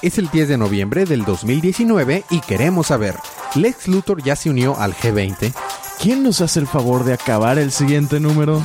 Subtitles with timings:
[0.00, 3.16] Es el 10 de noviembre del 2019 y queremos saber,
[3.56, 5.52] ¿Lex Luthor ya se unió al G20?
[6.00, 8.62] ¿Quién nos hace el favor de acabar el siguiente número?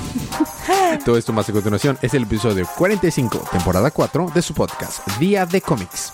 [1.05, 5.47] Todo esto más a continuación es el episodio 45, temporada 4 de su podcast, Día
[5.47, 6.13] de Cómics.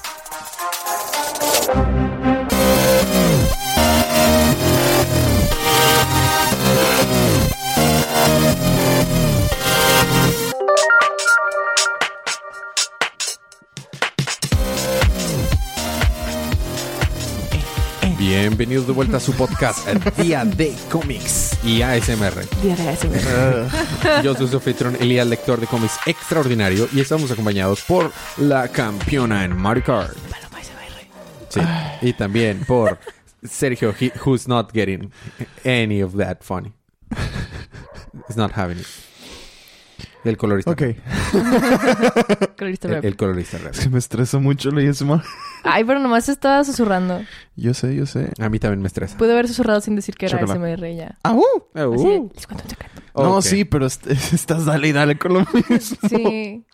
[18.60, 19.88] Bienvenidos de vuelta a su podcast,
[20.18, 22.44] Día de Cómics y ASMR.
[22.62, 24.22] Día de ASMR.
[24.22, 29.46] Yo soy su anfitrión Elías, lector de cómics extraordinario, y estamos acompañados por la campeona
[29.46, 30.14] en Mario Kart.
[30.30, 30.60] Paloma.
[31.48, 31.62] Sí.
[32.02, 33.00] Y también por
[33.50, 35.10] Sergio, he- who's not getting
[35.64, 36.74] any of that funny.
[38.28, 38.88] He's not having it.
[40.26, 40.72] El colorista.
[40.72, 40.82] Ok.
[42.58, 43.06] Colorista El, rap.
[43.06, 43.74] el colorista rap.
[43.74, 45.22] Es que me estresa mucho la ASMR.
[45.64, 47.22] Ay, pero nomás estaba susurrando.
[47.56, 48.32] Yo sé, yo sé.
[48.40, 49.18] A mí también me estresa.
[49.18, 50.54] Pude haber susurrado sin decir que era Chócala.
[50.74, 51.18] ASMR y ya.
[51.24, 51.42] ¡Ah, uh!
[51.74, 53.02] Uh, Así, les cuento un secreto.
[53.16, 53.42] No, ok.
[53.44, 55.98] sí, pero est- estás dale y dale con lo mismo.
[56.10, 56.66] Sí,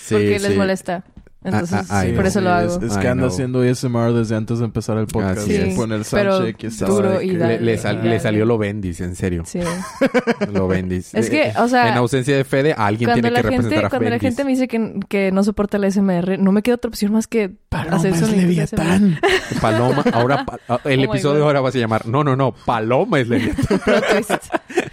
[0.00, 0.56] Sí, porque les sí.
[0.56, 1.04] molesta.
[1.44, 2.78] Entonces, ah, ay, por eso lo hago.
[2.78, 3.32] Es, es I que anda know.
[3.32, 5.38] haciendo ASMR desde antes de empezar el podcast.
[5.38, 5.74] Así es.
[5.76, 7.58] pone el Pero soundcheck y duro y dale.
[7.60, 8.10] Le, le sal- Dale.
[8.10, 9.44] le salió lo bendis, en serio.
[9.46, 9.60] Sí.
[10.52, 11.14] Lo bendis.
[11.14, 13.86] Es que, o sea, en ausencia de Fede, alguien Cuando tiene la, que representar gente,
[13.86, 16.74] a cuando la gente me dice que, que no soporta el SMR, no me queda
[16.76, 18.36] otra opción más que Paloma hacer es ASMR.
[18.36, 19.20] Leviatán.
[19.60, 22.06] Paloma, ahora pa- ah, el Oh episodio ahora va a llamar.
[22.06, 22.52] No, no, no.
[22.66, 23.80] Paloma es Leviatán.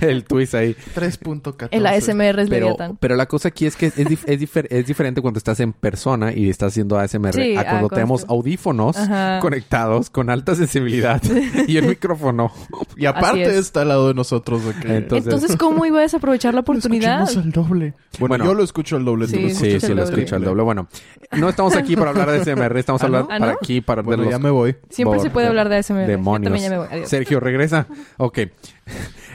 [0.01, 0.75] El twist ahí.
[0.95, 1.69] 3.14.
[1.71, 2.97] El ASMR es Pero, Leviatán.
[2.99, 5.73] pero la cosa aquí es que es, dif- es, difer- es diferente cuando estás en
[5.73, 9.39] persona y estás haciendo ASMR Sí, a cuando tenemos audífonos Ajá.
[9.39, 11.21] conectados con alta sensibilidad
[11.67, 12.51] y el micrófono.
[12.97, 13.55] Y aparte es.
[13.57, 14.61] está al lado de nosotros.
[14.83, 17.21] Entonces- Entonces, ¿cómo iba a desaprovechar la Lo oportunidad?
[17.23, 17.93] escuchamos al doble.
[18.19, 18.45] Bueno, Bueno.
[18.45, 19.27] yo lo escucho al doble.
[19.27, 20.63] Sí, lo sí, Sí, el lo escucho al doble.
[20.63, 20.87] Bueno,
[21.31, 23.57] no estamos aquí para hablar de SMR, estamos ¿Ah, hablando ¿Ah, para no?
[23.61, 24.75] aquí para Bueno, de ya los me voy.
[24.89, 26.01] Siempre Por- se puede hablar de ASMR.
[26.01, 26.43] Yo demonios.
[26.51, 26.87] también ya me voy.
[26.91, 27.09] Adiós.
[27.09, 27.87] Sergio, regresa.
[28.17, 28.39] Ok.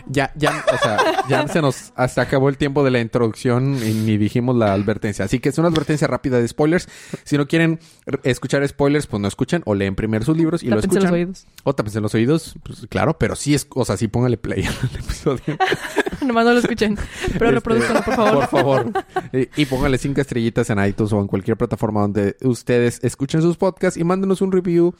[0.06, 3.92] Ya, ya, o sea, ya se nos hasta acabó el tiempo de la introducción y
[3.92, 5.24] ni dijimos la advertencia.
[5.24, 6.88] Así que es una advertencia rápida de spoilers.
[7.24, 7.78] Si no quieren
[8.22, 11.10] escuchar spoilers, pues no escuchen o leen primero sus libros y lo Tápense escuchan.
[11.10, 11.46] los oídos.
[11.64, 14.64] O tápense en los oídos, pues claro, pero sí es, o sea, sí póngale play
[14.66, 15.42] al episodio.
[16.26, 16.96] Nomás no lo escuchen.
[17.32, 18.34] Pero Este, reproduzcanlo, por favor.
[18.40, 18.92] Por favor.
[19.32, 23.56] y, y póngale cinco estrellitas en iTunes o en cualquier plataforma donde ustedes escuchen sus
[23.56, 24.94] podcasts y mándenos un review.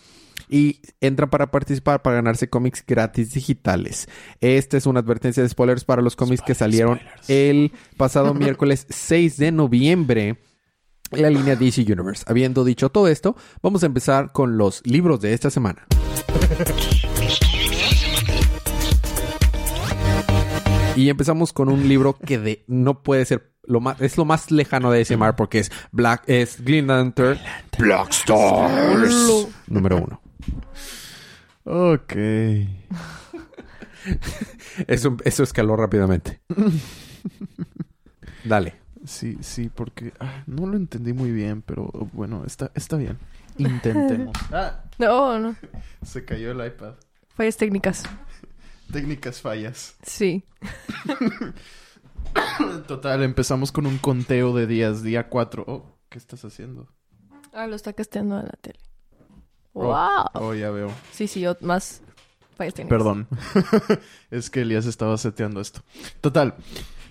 [0.53, 4.09] Y entran para participar para ganarse cómics gratis digitales.
[4.41, 9.37] Esta es una advertencia de spoilers para los cómics que salieron el pasado miércoles 6
[9.37, 10.39] de noviembre
[11.13, 12.25] en la línea DC Universe.
[12.27, 15.87] Habiendo dicho todo esto, vamos a empezar con los libros de esta semana.
[20.97, 24.51] Y empezamos con un libro que de, no puede ser lo más, es lo más
[24.51, 27.39] lejano de SMR porque es Black, es Green Lantern,
[27.79, 30.21] Black Stars, número uno.
[31.65, 32.15] Ok.
[34.87, 36.41] Eso, eso escaló rápidamente.
[38.45, 38.81] Dale.
[39.05, 43.19] Sí, sí, porque ah, no lo entendí muy bien, pero bueno, está, está bien.
[43.59, 44.37] Intentemos.
[44.53, 45.57] Ah, No, no.
[46.03, 46.95] se cayó el iPad.
[47.35, 48.03] Fallas técnicas.
[48.93, 49.97] Técnicas fallas.
[50.03, 50.45] Sí.
[52.87, 55.03] Total, empezamos con un conteo de días.
[55.03, 55.65] Día 4.
[55.67, 56.89] Oh, ¿qué estás haciendo?
[57.53, 58.79] Ah, lo está casteando a la tele.
[59.73, 60.25] Oh, ¡Wow!
[60.35, 60.91] Oh, ya veo.
[61.13, 62.03] Sí, sí, yo más.
[62.89, 63.27] Perdón.
[64.31, 65.81] es que Elías estaba seteando esto.
[66.21, 66.55] Total.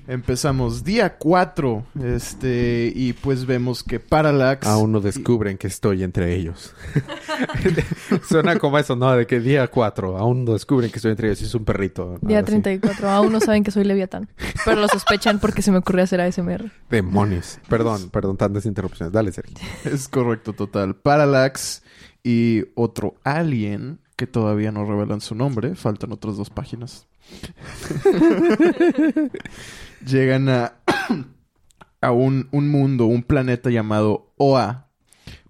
[0.08, 1.86] Empezamos día 4.
[2.04, 4.68] Este, y pues vemos que Parallax.
[4.68, 6.74] Aún no descubren que estoy entre ellos.
[8.28, 9.12] Suena como eso, ¿no?
[9.12, 11.42] De que día 4, aún no descubren que estoy entre ellos.
[11.42, 12.18] y Es un perrito.
[12.22, 12.62] Día algo así.
[12.62, 13.10] 34.
[13.10, 14.30] Aún no saben que soy Leviatán.
[14.66, 16.72] Pero lo sospechan porque se me ocurrió hacer ASMR.
[16.90, 17.60] Demonios.
[17.70, 19.14] Perdón, perdón, tantas interrupciones.
[19.14, 19.56] Dale, Sergio.
[19.84, 20.96] Es correcto, total.
[20.96, 21.84] Parallax
[22.24, 25.76] y otro alien que todavía no revelan su nombre.
[25.76, 27.08] Faltan otras dos páginas.
[30.06, 30.74] Llegan a,
[32.02, 34.90] a un, un mundo, un planeta llamado Oa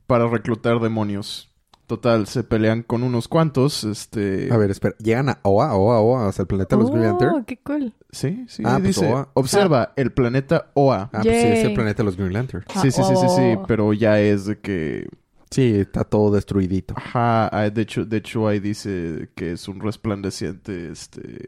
[0.07, 1.49] para reclutar demonios.
[1.89, 3.83] Total, se pelean con unos cuantos.
[3.83, 4.47] Este.
[4.51, 4.93] A ver, espera.
[4.99, 7.33] Llegan a Oa, Oa, Oa, hasta el planeta de los Green Lantern.
[7.33, 7.95] Oh, qué cool.
[8.11, 8.61] Sí, sí.
[8.63, 9.11] Ah, pues dice.
[9.11, 9.29] Oa.
[9.33, 11.09] Observa el planeta Oa.
[11.11, 11.75] Ah, pues sí, es el Yay.
[11.75, 12.63] planeta de los Green Lantern.
[12.79, 13.55] Sí, sí, sí, sí, sí.
[13.57, 13.63] Oh.
[13.67, 15.07] Pero ya es de que
[15.51, 16.93] Sí, está todo destruidito.
[16.97, 21.47] Ajá, ah, de hecho, de hecho ahí dice que es un resplandeciente, este,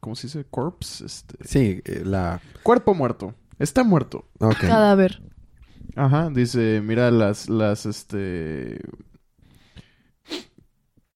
[0.00, 0.44] ¿cómo se dice?
[0.50, 2.40] Corpse, este, Sí, eh, la...
[2.62, 4.28] cuerpo muerto, está muerto.
[4.38, 4.58] Ok.
[4.60, 5.22] Cadáver.
[5.96, 8.80] Ajá, dice, mira las, las, este,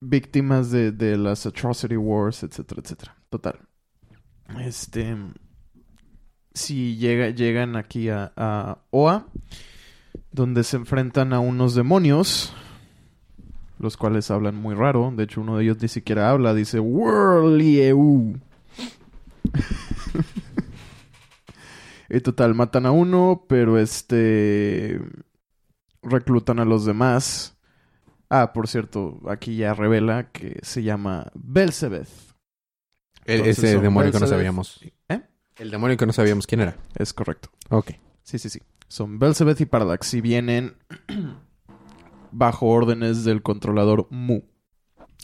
[0.00, 3.17] víctimas de, de las atrocity wars, etcétera, etcétera.
[3.29, 3.58] Total.
[4.61, 5.17] Este,
[6.55, 9.26] si llega, llegan aquí a, a Oa,
[10.32, 12.55] donde se enfrentan a unos demonios
[13.79, 15.12] los cuales hablan muy raro.
[15.17, 18.38] De hecho, uno de ellos ni siquiera habla, dice Whirlieu.
[22.08, 25.00] y total, matan a uno, pero este
[26.02, 27.56] reclutan a los demás.
[28.29, 32.08] Ah, por cierto, aquí ya revela que se llama Belzebeth.
[33.25, 34.81] El- Entonces ese demonio que no sabíamos.
[35.08, 35.20] ¿Eh?
[35.56, 36.76] El demonio que no sabíamos quién era.
[36.94, 37.50] Es correcto.
[37.69, 37.93] Ok.
[38.23, 38.61] Sí, sí, sí.
[38.93, 40.75] Son Belzebeth y Parallax y vienen
[42.31, 44.41] bajo órdenes del controlador Mu.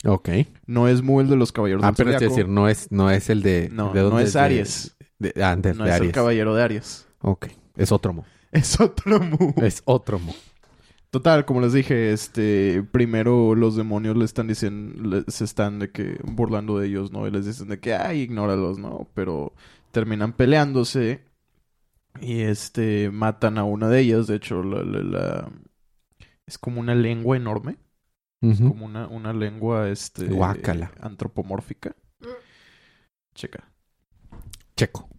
[0.05, 0.29] Ok.
[0.65, 3.11] No es Mu el de los caballeros Ah, del pero es decir, no es, no
[3.11, 3.69] es el de...
[3.71, 4.97] No, ¿de dónde no es Aries.
[5.19, 7.05] De, ah, de- No es el caballero de Aries.
[7.21, 7.47] Ok.
[7.75, 8.25] Es otro mo.
[8.51, 9.53] Es otro Mu.
[9.57, 10.33] Es otro mo.
[11.11, 15.91] Total, como les dije, este, primero los demonios le están diciendo, le- se están de
[15.91, 17.27] que burlando de ellos, ¿no?
[17.27, 19.07] Y les dicen de que, ay, ignóralos, ¿no?
[19.13, 19.53] Pero
[19.91, 21.21] terminan peleándose
[22.21, 24.27] y este, matan a una de ellas.
[24.27, 25.51] De hecho, la, la- la-
[26.45, 27.77] es como una lengua enorme,
[28.41, 28.69] Ujú.
[28.69, 30.91] como una, una lengua, este, Guácala.
[31.01, 31.95] antropomórfica.
[33.33, 33.63] Checa.
[34.75, 35.09] Checo.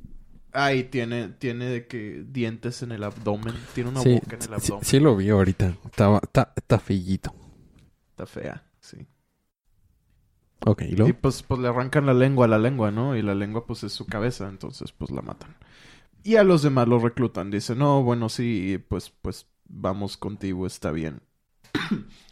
[0.52, 4.48] Ay, tiene, tiene de que dientes en el abdomen, tiene una Sí, boca en el
[4.48, 4.84] sí, abdomen.
[4.84, 5.76] sí lo vi ahorita.
[5.84, 6.20] Está,
[6.56, 7.32] está fellito.
[8.10, 9.06] Está fea, sí.
[10.66, 11.08] Ok, ¿y luego?
[11.08, 13.16] Y pues, pues le arrancan la lengua a la lengua, ¿no?
[13.16, 15.56] Y la lengua pues es su cabeza, entonces pues la matan.
[16.22, 17.50] Y a los demás los reclutan.
[17.50, 21.22] Dice, no, bueno, sí, pues, pues vamos contigo, está bien.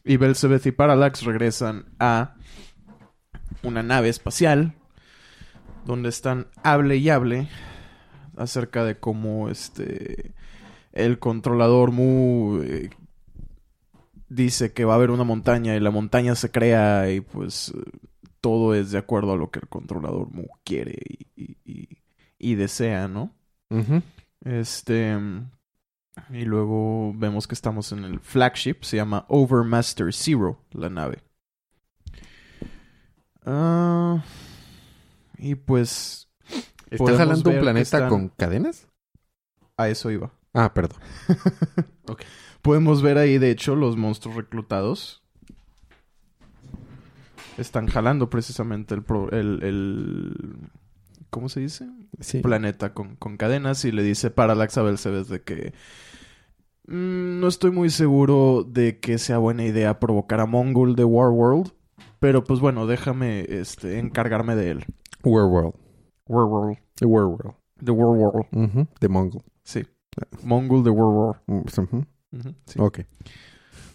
[0.05, 2.35] y Belzebeth y Parallax regresan a
[3.63, 4.75] una nave espacial
[5.85, 7.49] donde están hable y hable
[8.37, 10.35] acerca de cómo este
[10.93, 12.91] el controlador Mu eh,
[14.29, 17.73] dice que va a haber una montaña y la montaña se crea y pues
[18.41, 20.97] todo es de acuerdo a lo que el controlador Mu quiere
[21.37, 21.89] y- y-
[22.39, 23.35] y desea, ¿no?
[24.45, 25.17] Este.
[26.31, 28.79] Y luego vemos que estamos en el flagship.
[28.83, 31.23] Se llama Overmaster Zero, la nave.
[33.45, 34.23] Ah,
[35.39, 36.29] y pues.
[36.91, 38.89] ¿Está jalando un planeta están- con cadenas?
[39.77, 40.33] A eso iba.
[40.55, 40.99] Ah, perdón.
[42.63, 45.23] Podemos ver ahí, de hecho, los monstruos reclutados.
[47.57, 49.03] Están jalando precisamente el.
[49.03, 50.71] pro- el, el-
[51.31, 51.87] ¿Cómo se dice?
[52.21, 52.41] Sí.
[52.41, 55.73] planeta con, con cadenas y le dice Parallax a Belzebeth de que
[56.87, 61.73] "Mm, no estoy muy seguro de que sea buena idea provocar a Mongol de Warworld,
[62.19, 64.85] pero pues bueno, déjame este encargarme de él.
[65.25, 65.75] Werewolf.
[66.27, 67.57] Warworld, Werewolf.
[67.81, 68.87] de Warworld, Ujú.
[69.01, 69.43] De Mongol.
[69.63, 69.83] sí.
[70.43, 71.41] Mongol de Warworld.
[71.47, 72.05] Mm, ujú.
[72.33, 72.79] Ujú, sí.
[72.81, 73.01] Ok.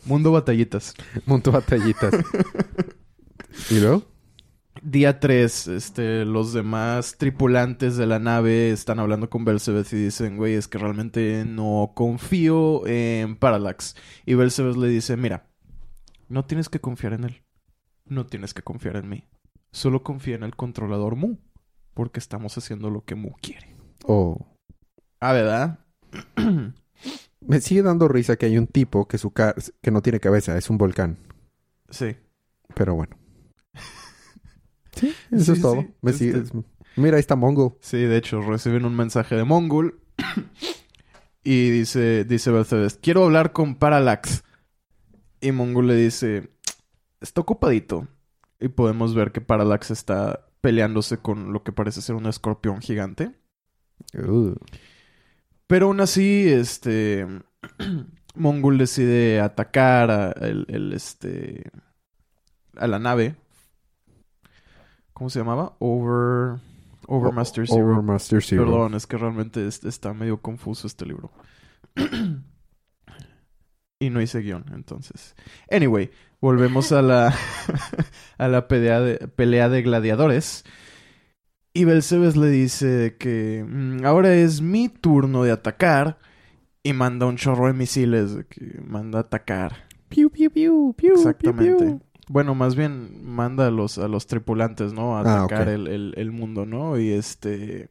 [0.06, 0.94] Mundo batallitas.
[1.25, 2.13] Monto batallitas.
[3.69, 4.03] ¿Y luego?
[4.85, 10.35] Día 3, este, los demás tripulantes de la nave están hablando con Belzebeth y dicen,
[10.35, 13.95] güey, es que realmente no confío en Parallax.
[14.25, 15.47] Y Belzebeth le dice, mira,
[16.27, 17.44] no tienes que confiar en él.
[18.06, 19.24] No tienes que confiar en mí.
[19.71, 21.38] Solo confía en el controlador Mu.
[21.94, 23.77] Porque estamos haciendo lo que Mu quiere.
[24.03, 24.45] Oh.
[25.21, 25.79] Ah, ¿verdad?
[27.39, 30.69] Me sigue dando risa que hay un tipo que su que no tiene cabeza, es
[30.69, 31.19] un volcán.
[31.89, 32.18] sí.
[32.75, 33.23] Pero bueno.
[34.95, 35.81] Sí, eso Sí, es todo.
[35.81, 36.63] sí, Me este- sigue-
[36.95, 37.75] Mira, ahí está Mongol.
[37.81, 40.00] Sí, de hecho, reciben un mensaje de Mongol.
[41.44, 44.44] y dice, dice Belzebeth, quiero hablar con Parallax.
[45.42, 46.51] Y Mongol le dice,
[47.20, 48.08] está ocupadito.
[48.60, 53.32] Y podemos ver que Parallax está peleándose con lo que parece ser un escorpión gigante.
[54.15, 54.53] Uh.
[55.67, 57.27] Pero aún así, este...
[58.36, 61.70] Mongol decide atacar a, el, el, este,
[62.75, 63.36] a la nave.
[65.13, 65.75] ¿Cómo se llamaba?
[65.79, 66.60] Over...
[67.08, 67.86] Overmaster Zero.
[67.86, 68.63] Overmaster Zero.
[68.65, 71.32] Perdón, es que realmente es- está medio confuso este libro.
[74.00, 75.36] y no hice guion, entonces.
[75.72, 77.34] Anyway, volvemos a la,
[78.38, 80.63] a la pelea de, pelea de gladiadores.
[81.74, 86.20] Y Belzebeth le dice que "Mm, ahora es mi turno de atacar.
[86.86, 89.86] Y manda un chorro de misiles que manda a atacar.
[90.10, 91.77] Piu, piu, piu, piu, Exactamente.
[91.86, 92.01] piu, piu.
[92.34, 95.16] Bueno, más bien manda a los, a los tripulantes, ¿no?
[95.16, 96.98] A Ah, atacar el, el- el mundo, ¿no?
[97.00, 97.90] Y este...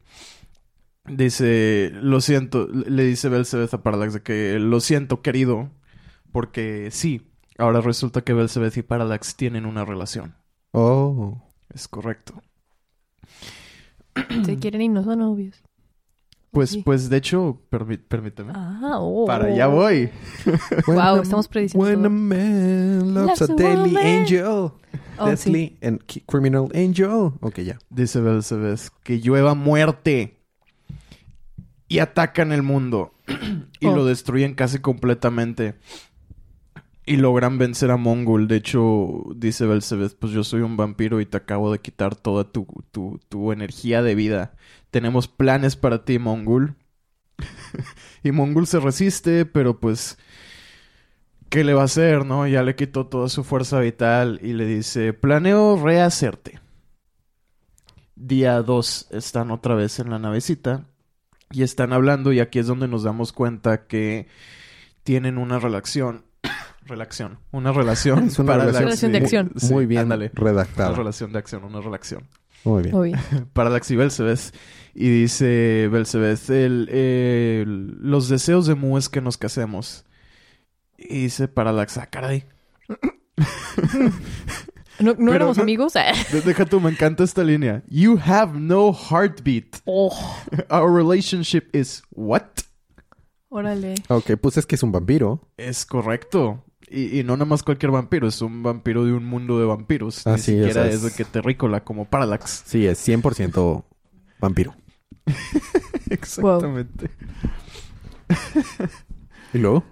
[1.05, 5.69] Dice, lo siento, le dice Belzebeth a Parallax de que lo siento, querido,
[6.33, 10.35] porque sí, ahora resulta que Belzebeth y Parallax tienen una relación.
[10.71, 11.41] Oh.
[11.73, 12.41] Es correcto.
[14.45, 15.61] Se quieren y no son novios.
[16.53, 16.81] Pues, Sí.
[16.85, 18.53] pues, de hecho, permí- permíteme.
[18.55, 19.25] Ah, oh.
[19.25, 20.09] Para allá voy.
[20.87, 24.45] When Wow, a- estamos prediciendo When a man loves a deadly angel.
[25.17, 25.51] Oh, sí.
[25.51, 27.31] deadly and ki- criminal angel.
[27.41, 27.79] Ok, ya.
[27.89, 30.37] Dice Belzebeth, que llueva muerte.
[31.87, 33.13] Y atacan el mundo.
[33.79, 33.95] y Oh.
[33.95, 35.75] lo destruyen casi completamente.
[37.05, 38.47] Y logran vencer a Mongol.
[38.47, 42.45] De hecho, dice Belzebeth, pues yo soy un vampiro y te acabo de quitar toda
[42.45, 44.53] tu, tu, tu energía de vida.
[44.93, 46.75] Tenemos planes para ti, Mongol.
[48.23, 50.19] y Mongol se resiste, pero pues...
[51.49, 52.45] ¿Qué le va a hacer, no?
[52.47, 56.59] Ya le quitó toda su fuerza vital y le dice, planeo rehacerte.
[58.15, 60.85] Día 2 están otra vez en la navecita
[61.51, 64.27] y están hablando y aquí es donde nos damos cuenta que
[65.03, 66.25] tienen una relación
[66.85, 69.51] relación, una relación Es una para relación, Relación de muy- acción.
[69.57, 70.31] Sí, muy bien ándale.
[70.35, 70.89] redactada.
[70.89, 72.27] Una relación de acción, una relación.
[72.63, 72.95] Muy bien.
[72.95, 73.17] Obvio.
[73.53, 74.53] Parallax y Belzebeth.
[74.95, 80.05] Y dice Belzebeth, el, el- los deseos de Mu es que nos casemos.
[80.97, 82.45] Y dice Parallax, ah, caray.
[84.99, 85.93] ¿No, no Pero éramos no- amigos?
[85.93, 87.83] De- Deja tú, me encanta esta línea.
[87.89, 89.81] You have no heartbeat.
[89.85, 90.11] Oh,
[90.69, 92.43] Our relationship is what?
[93.49, 93.95] órale.
[94.09, 95.47] Ok, pues es que es un vampiro.
[95.57, 96.63] Es correcto.
[96.89, 100.27] Y, y no nada más cualquier vampiro, es un vampiro de un mundo de vampiros.
[100.27, 100.95] Así Ni siquiera es.
[100.95, 102.63] es de que terrícola como Parallax.
[102.65, 103.83] Sí, es 100%
[104.39, 104.75] vampiro.
[106.09, 107.09] Exactamente.
[109.53, 109.83] ¿Y luego?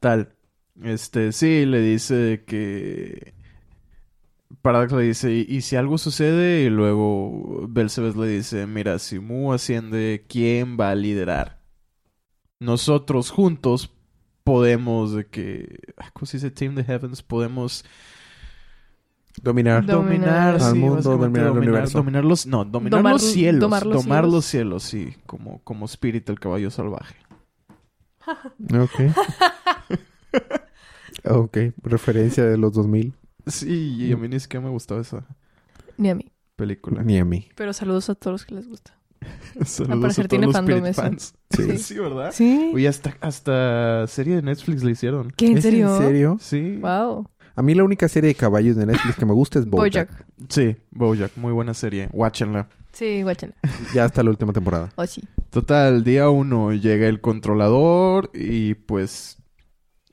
[0.00, 0.34] Tal.
[0.82, 3.34] Este, sí, le dice que.
[4.62, 6.62] Parallax le dice, ¿y, y si algo sucede?
[6.64, 11.62] Y luego Belzebeth le dice, mira, si Mu asciende, ¿quién va a liderar?
[12.60, 13.94] Nosotros juntos
[14.52, 15.78] podemos de que...
[16.12, 16.50] ¿Cómo se dice?
[16.50, 17.84] Team the Heavens, podemos
[19.42, 19.84] Dominar.
[19.86, 20.54] Do- dominar, Dominar.
[20.54, 21.98] Al sí, mundo, básicamente dominar el dominar, universo.
[21.98, 24.82] dominar los, no, dominar Domar- los cielos, domar domar los los, cielos.
[24.84, 27.14] cielos, sí, como, como Spirit, el caballo salvaje.
[28.74, 29.14] Ok.
[31.24, 33.14] ok, referencia de los 2000.
[33.46, 35.24] Sí, y a mí ni siquiera me gustaba esa
[35.96, 36.30] Ni a mí.
[36.56, 37.02] película.
[37.02, 37.48] Ni a mí.
[37.54, 38.98] Pero saludos a todos los que les gusta.
[39.64, 41.02] Saludos parecer a todos tiene los fandom Spirit eso.
[41.02, 41.34] fans.
[41.56, 41.78] Sí.
[41.78, 42.30] Sí, ¿verdad?
[42.32, 42.70] ¿Sí?
[42.74, 45.30] Oye, hasta, hasta serie de Netflix le hicieron.
[45.36, 45.46] ¿Qué?
[45.48, 45.96] ¿En ¿Es serio?
[45.96, 46.36] ¿En serio?
[46.40, 46.78] Sí.
[46.80, 47.26] Wow.
[47.56, 50.08] A mí la única serie de caballos de Netflix que me gusta es Bojack.
[50.10, 50.26] Bojack.
[50.48, 52.08] Sí, Bojack, muy buena serie.
[52.12, 52.68] Watchenla.
[52.92, 53.54] Sí, guáchala.
[53.94, 54.90] Ya hasta la última temporada.
[54.96, 55.22] Oh, sí.
[55.50, 59.38] Total, día uno llega el controlador y pues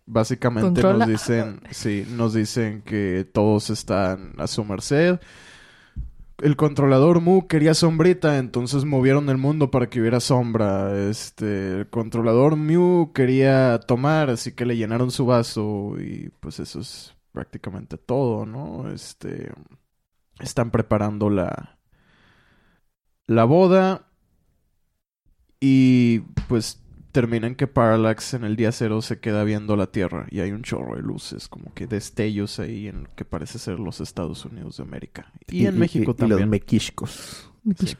[0.06, 1.06] básicamente Controla.
[1.06, 5.20] nos dicen, sí, nos dicen que todos están a su merced.
[6.38, 11.10] El controlador Mu quería sombrita, entonces movieron el mundo para que hubiera sombra.
[11.10, 16.82] Este, el controlador Mu quería tomar, así que le llenaron su vaso y pues eso
[16.82, 18.92] es prácticamente todo, ¿no?
[18.92, 19.51] Este,
[20.39, 21.77] están preparando la
[23.27, 24.08] la boda
[25.60, 26.82] y pues
[27.16, 30.52] termina en que Parallax en el día cero se queda viendo la Tierra y hay
[30.52, 34.44] un chorro de luces, como que destellos ahí en lo que parece ser los Estados
[34.46, 35.32] Unidos de América.
[35.48, 36.50] Y, en México y los también.
[36.50, 37.50] mequishcos.
[37.78, 37.96] Sí.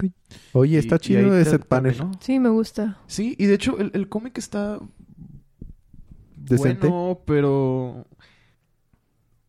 [0.54, 1.96] Oye, está Y- y chido ese panel.
[1.96, 2.20] terminó.
[2.20, 3.00] Sí, me gusta.
[3.08, 4.80] Sí, y de hecho el, el cómic está
[6.36, 6.88] Decente.
[6.88, 8.06] bueno, pero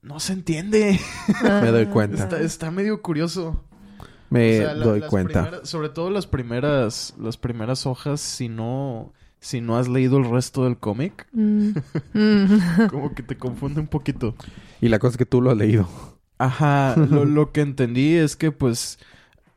[0.02, 0.98] no se entiende.
[1.42, 1.90] Me doy Ah.
[1.90, 2.22] cuenta.
[2.22, 3.64] Está, está medio curioso.
[4.30, 5.42] Me O sea, la- doy cuenta.
[5.42, 9.12] primeras- sobre todo las primeras, las primeras hojas, si no,
[9.46, 11.70] si no has leído el resto del cómic, Mm.
[12.14, 12.88] Mm.
[12.90, 14.34] como que te confunde un poquito.
[14.80, 15.88] Y la cosa es que tú lo has leído.
[16.38, 18.98] Ajá, lo, lo que entendí es que pues,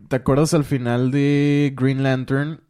[0.07, 2.61] ¿te acuerdas al final de Green Lantern?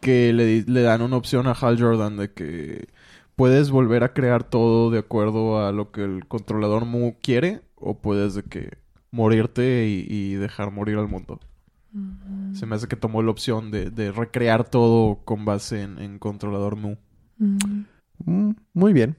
[0.00, 2.88] Que le, dan una opción a Hal Jordan de que
[3.36, 8.00] puedes volver a crear todo de acuerdo a lo que el controlador Mu quiere o
[8.00, 8.78] puedes de que
[9.10, 11.40] morirte y, y dejar morir al mundo.
[12.52, 16.18] Se me hace que tomó la opción de, de recrear todo con base en, en
[16.18, 16.96] controlador Mu.
[17.38, 17.84] Mm.
[18.24, 19.16] Mm, muy bien.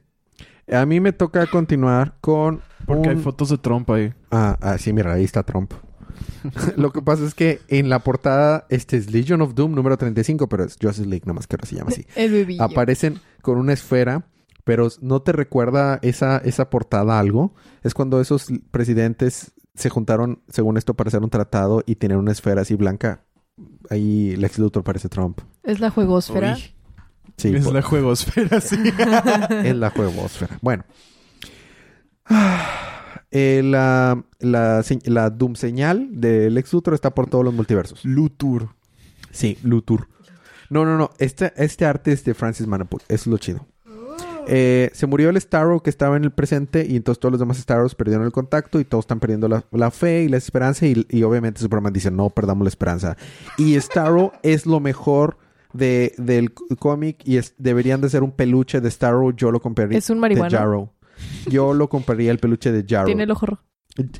[0.71, 2.61] A mí me toca continuar con...
[2.85, 4.13] Porque hay fotos de Trump ahí.
[4.31, 5.73] Ah, ah, sí, mira, ahí está Trump.
[6.77, 10.47] Lo que pasa es que en la portada, este es Legion of Doom número 35,
[10.47, 12.05] pero es Justice League, nomás que ahora se llama así.
[12.15, 12.63] El bebillo.
[12.63, 14.25] Aparecen con una esfera,
[14.63, 17.53] pero ¿no te recuerda esa, esa portada algo?
[17.83, 22.31] Es cuando esos presidentes se juntaron, según esto, para hacer un tratado y tener una
[22.31, 23.23] esfera así blanca.
[23.89, 25.39] Ahí Lex Luthor parece Trump.
[25.63, 26.53] Es la juegosfera.
[26.55, 26.63] Uy,
[27.37, 28.75] Sí, es por- la juegosfera, sí.
[29.63, 30.57] es la juegosfera.
[30.61, 30.83] Bueno.
[33.31, 38.03] Eh, la, la, la Doom señal del Lex Luthor está por todos los multiversos.
[38.03, 38.69] Luthor.
[39.29, 40.07] Sí, Luthor.
[40.71, 41.11] No, no, no.
[41.19, 43.01] Este, este arte es de Francis Manapul.
[43.07, 43.67] Eso es lo chido.
[44.51, 47.57] Eh, se murió el Starro que estaba en el presente y entonces todos los demás
[47.57, 51.05] Starros perdieron el contacto y todos están perdiendo la, la fe y la esperanza y,
[51.09, 53.15] y obviamente Superman dice no perdamos la esperanza.
[53.57, 55.37] Y Starro es lo mejor
[55.73, 59.31] de, del cómic y es- deberían de ser un peluche de Starro.
[59.31, 59.97] Yo lo compraría.
[59.97, 60.57] Es un de marihuana.
[60.57, 60.89] Jarrow.
[61.47, 63.05] Yo lo compraría el peluche de Jarrow.
[63.07, 63.61] Tiene el ojo rojo.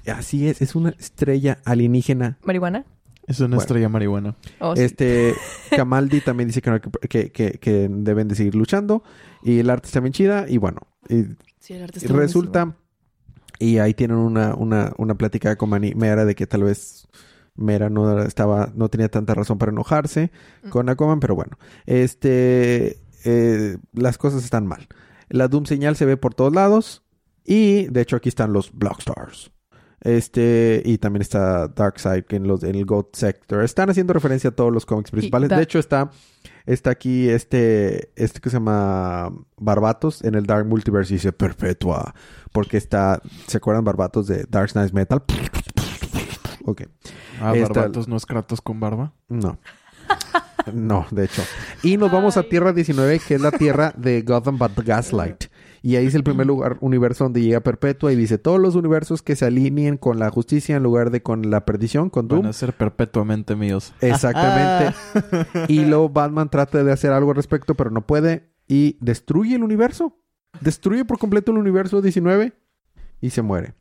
[0.07, 2.85] Así es, es una estrella alienígena ¿Marihuana?
[3.27, 3.61] Es una Bueno.
[3.61, 4.35] estrella marihuana.
[4.59, 4.81] Oh, sí.
[4.83, 5.33] Este,
[5.75, 9.03] Kamaldi también dice que, no- que, que, que deben de seguir luchando.
[9.43, 10.45] Y el arte está bien chida.
[10.47, 11.23] Y bueno, y
[11.59, 12.75] Sí, el arte y está resulta...
[13.61, 17.07] Y ahí tienen una, una, una plática con Mani- Mera de que tal vez
[17.55, 20.31] Mera no estaba, no tenía tanta razón para enojarse
[20.63, 20.69] Mm.
[20.69, 21.57] con Aquaman, pero bueno.
[21.85, 24.87] Este eh, las cosas están mal.
[25.27, 27.03] La Doom señal se ve por todos lados.
[27.43, 29.51] Y de hecho aquí están los Blockstars.
[30.01, 33.63] Este, y también está Darkseid en los en el God Sector.
[33.65, 35.49] Están haciendo referencia a todos los cómics principales.
[35.49, 36.11] De hecho, está,
[36.65, 42.13] está aquí este, este que se llama Barbatos en el Dark Multiverse y dice Perpetua.
[42.51, 45.23] Porque está, ¿se acuerdan Barbatos de Dark Knight Metal?
[46.65, 46.83] Ok.
[47.41, 49.13] Ah, Esta- Barbatos no es Kratos con barba.
[49.27, 49.57] No.
[50.73, 51.41] No, de hecho.
[51.83, 52.43] Y nos vamos a.
[52.43, 55.45] Tierra 19, que es la tierra de Gotham but Gaslight.
[55.81, 59.21] Y ahí es el primer lugar, universo donde llega Perpetua y dice todos los universos
[59.21, 62.53] que se alineen con la justicia en lugar de con la perdición, con Van a
[62.53, 63.93] ser perpetuamente míos.
[64.01, 64.95] Exactamente.
[65.67, 68.49] y luego Batman trata de hacer algo al respecto, pero no puede.
[68.67, 70.15] Y destruye el universo.
[70.61, 72.53] Destruye por completo el universo 19
[73.21, 73.73] y se muere.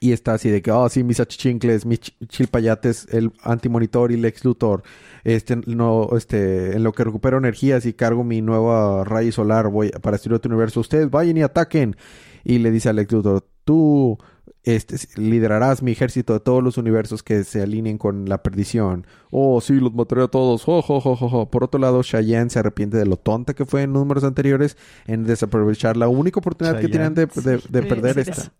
[0.00, 4.14] Y está así de que, oh, sí, mis achichincles, mis ch- chilpayates, el antimonitor y
[4.14, 4.82] el ex Luthor.
[5.22, 9.90] Este, no, este, en lo que recupero energías y cargo mi nueva rayo solar voy
[9.90, 10.80] para destruir otro universo.
[10.80, 11.96] Ustedes vayan y ataquen.
[12.42, 14.18] Y le dice al ex Luthor, tú
[14.64, 19.06] este, liderarás mi ejército de todos los universos que se alineen con la perdición.
[19.30, 20.64] Oh, sí, los mataré a todos.
[20.64, 21.48] Jo, jo, jo.
[21.50, 25.22] Por otro lado, Cheyenne se arrepiente de lo tonta que fue en números anteriores en
[25.24, 28.52] desaprovechar la única oportunidad que tenían de, de- de Sí, perder sí, esta.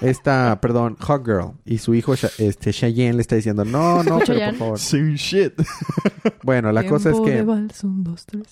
[0.00, 1.52] Esta, perdón, Hot Girl.
[1.64, 4.78] Y su hijo, este, Cheyenne, le está diciendo, no, no, pero por favor.
[4.78, 5.52] Same shit.
[6.42, 8.48] Bueno, la cosa es que vals, un, dos, tres.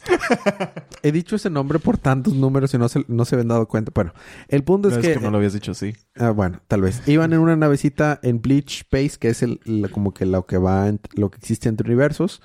[1.03, 3.93] he dicho ese nombre por tantos números y no se, no se habían dado cuenta.
[3.95, 4.13] Bueno,
[4.49, 5.15] el punto No, es es que...
[5.19, 5.95] que no lo habías dicho así.
[6.17, 7.07] Ah, bueno, tal vez.
[7.07, 10.59] Iban en una navecita en Bleach Space, que es el, la- como que lo que
[10.59, 12.41] va, en- lo que existe entre universos.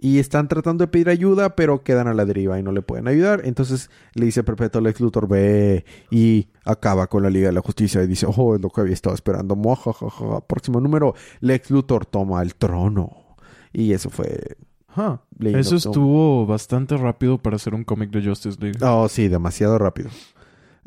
[0.00, 3.08] Y están tratando de pedir ayuda, pero quedan a la deriva y no le pueden
[3.08, 3.42] ayudar.
[3.44, 8.02] Entonces le dice Perpetuo Lex Luthor, ve y acaba con la Liga de la Justicia.
[8.02, 9.56] Y dice, oh, es lo que había estado esperando.
[9.56, 10.40] Mojajaja.
[10.46, 13.36] Próximo número, Lex Luthor toma el trono.
[13.72, 14.56] Y eso fue...
[14.96, 15.18] Huh.
[15.40, 18.78] Eso estuvo bastante rápido para hacer un cómic de Justice League.
[18.82, 20.10] Oh, sí, demasiado rápido.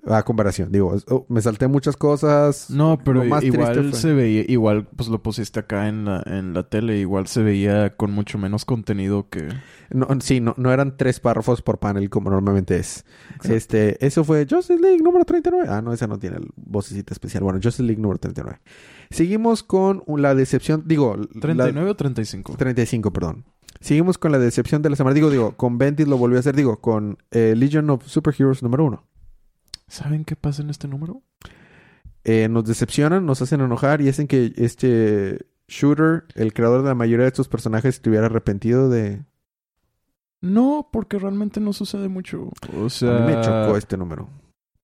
[0.04, 2.72] A comparación, digo, oh, me salté muchas cosas.
[2.72, 6.64] No, pero más igual se veía, igual pues lo pusiste acá en la, en la
[6.64, 9.50] tele, igual se veía con mucho menos contenido que...
[9.92, 13.06] No, sí, no, no eran tres párrafos por panel como normalmente es.
[13.44, 15.68] Este, eso fue Justice League número 39.
[15.70, 17.44] Ah, no, esa no tiene el vocecita especial.
[17.44, 18.60] Bueno, Justice League número 39.
[19.12, 21.26] Seguimos con la decepción, digo, la-
[21.68, 22.56] ¿39 o 35?
[22.58, 23.46] 35, perdón.
[23.80, 25.14] Seguimos con la decepción de la semana.
[25.14, 28.86] Digo, digo, con Bendis lo volvió a hacer, digo, con eh, Legion of Superheroes número
[28.86, 29.04] 1.
[29.92, 31.22] ¿Saben qué pasa en este número?
[32.24, 36.96] Eh, nos decepcionan, nos hacen enojar y hacen que este Shooter, el creador de la
[36.96, 39.26] mayoría de estos personajes, estuviera arrepentido de...
[40.40, 42.52] No, porque realmente no sucede mucho.
[42.78, 44.30] O sea, A mí me chocó este número.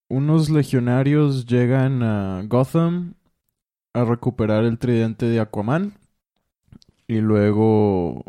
[0.10, 3.14] unos legionarios llegan a Gotham
[3.94, 5.94] a recuperar el tridente de Aquaman
[7.08, 8.26] y luego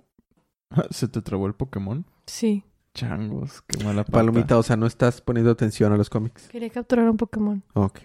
[0.90, 2.06] se te trabó el Pokémon.
[2.26, 2.62] Sí.
[2.98, 4.18] Changos, qué mala pata.
[4.18, 6.48] Palomita, o sea, no estás poniendo atención a los cómics.
[6.48, 7.62] Quería capturar un Pokémon.
[7.74, 8.00] Ok.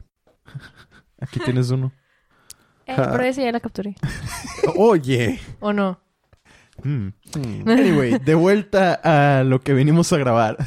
[1.20, 1.92] Aquí tienes uno.
[2.86, 3.96] Eh, pero ese ya la capturé.
[4.78, 5.40] Oye.
[5.62, 6.00] ¿O no?
[6.84, 7.08] Hmm.
[7.36, 7.68] Hmm.
[7.68, 10.58] Anyway, de vuelta a lo que venimos a grabar.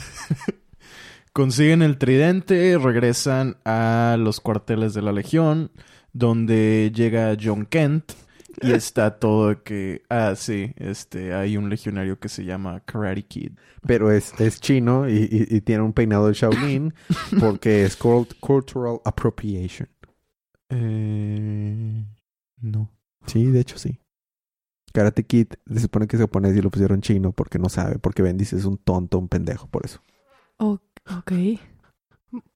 [1.33, 5.71] Consiguen el tridente, regresan a los cuarteles de la Legión,
[6.13, 8.13] donde llega John Kent
[8.63, 13.53] y está todo que, ah, sí, este, hay un legionario que se llama Karate Kid.
[13.87, 16.95] Pero es, es chino y, y- y tiene un peinado de Shaolin
[17.41, 19.89] porque es cult- cultural appropriation.
[20.71, 22.05] Eh,
[22.61, 22.91] no.
[23.27, 23.99] Sí, de hecho sí.
[24.93, 28.23] Karate Kid se supone que es japonés y lo pusieron chino porque no sabe, porque
[28.23, 30.01] Bendis es un tonto, un pendejo, por eso.
[30.59, 31.33] Ok.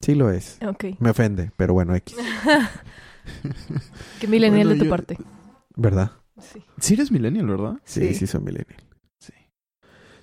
[0.01, 0.59] Sí lo es.
[0.67, 0.85] Ok.
[0.99, 2.17] Me ofende, pero bueno, X.
[4.21, 5.19] Qué millennial Bueno, de tu yo- parte.
[5.81, 6.11] ¿Verdad?
[6.41, 6.63] Sí.
[6.79, 7.75] Sí eres millennial, ¿verdad?
[7.85, 8.27] Sí, sí, Sí.
[8.27, 8.81] son millennial.
[9.19, 9.33] Sí.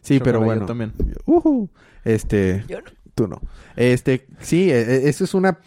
[0.01, 0.61] Sí, pero bueno.
[0.61, 0.93] Yo también.
[1.25, 1.69] Ujú.
[2.03, 2.89] Este, Yo no.
[3.15, 3.41] tú no.
[3.75, 5.59] Este, sí, e- e- eso es una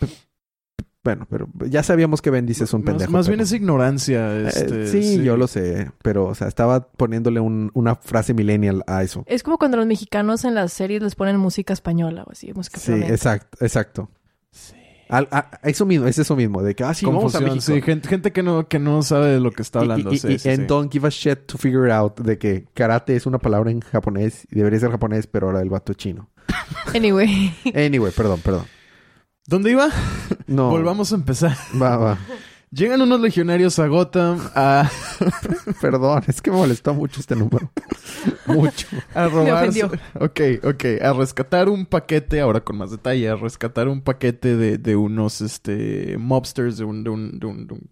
[1.03, 3.11] bueno, pero ya sabíamos que Bendis es un pendejo.
[3.11, 4.37] Más, bien pero- es ignorancia.
[4.39, 8.85] Eh, Este, sí, yo lo sé, pero o sea, estaba poniéndole un- una frase millennial
[8.87, 9.25] a eso.
[9.27, 12.79] Es como cuando los mexicanos en las series les ponen música española o así, música
[12.79, 13.15] Sí, flamenca.
[13.15, 14.11] exacto, exacto.
[15.11, 17.61] Al- a- eso mismo, es eso mismo, de que, ah, sí, vamos a México.
[17.61, 20.11] sí, gente, gente que no, que no sabe de lo que está hablando.
[20.13, 20.67] Y, y, sí, y- sí, and sí.
[20.67, 24.47] don't give a shit to figure out de que karate es una palabra en japonés
[24.51, 26.31] y debería ser japonés, pero ahora el vato es chino.
[26.95, 27.55] Anyway.
[27.75, 28.65] Anyway, perdón, perdón.
[29.47, 29.89] ¿Dónde iba?
[30.47, 30.71] No.
[30.71, 31.57] Volvamos a empezar.
[31.81, 32.19] Va, va.
[32.73, 34.89] Llegan unos legionarios a Gotham a,
[35.81, 37.73] Perdón, es que me molestó mucho este número.
[38.47, 38.87] mucho.
[39.13, 39.69] a robar.
[40.21, 40.85] Ok, ok.
[41.03, 45.41] A rescatar un paquete, ahora con más detalle, a rescatar un paquete de, de unos
[45.41, 47.91] este mobsters, de un, de un, de un- de un-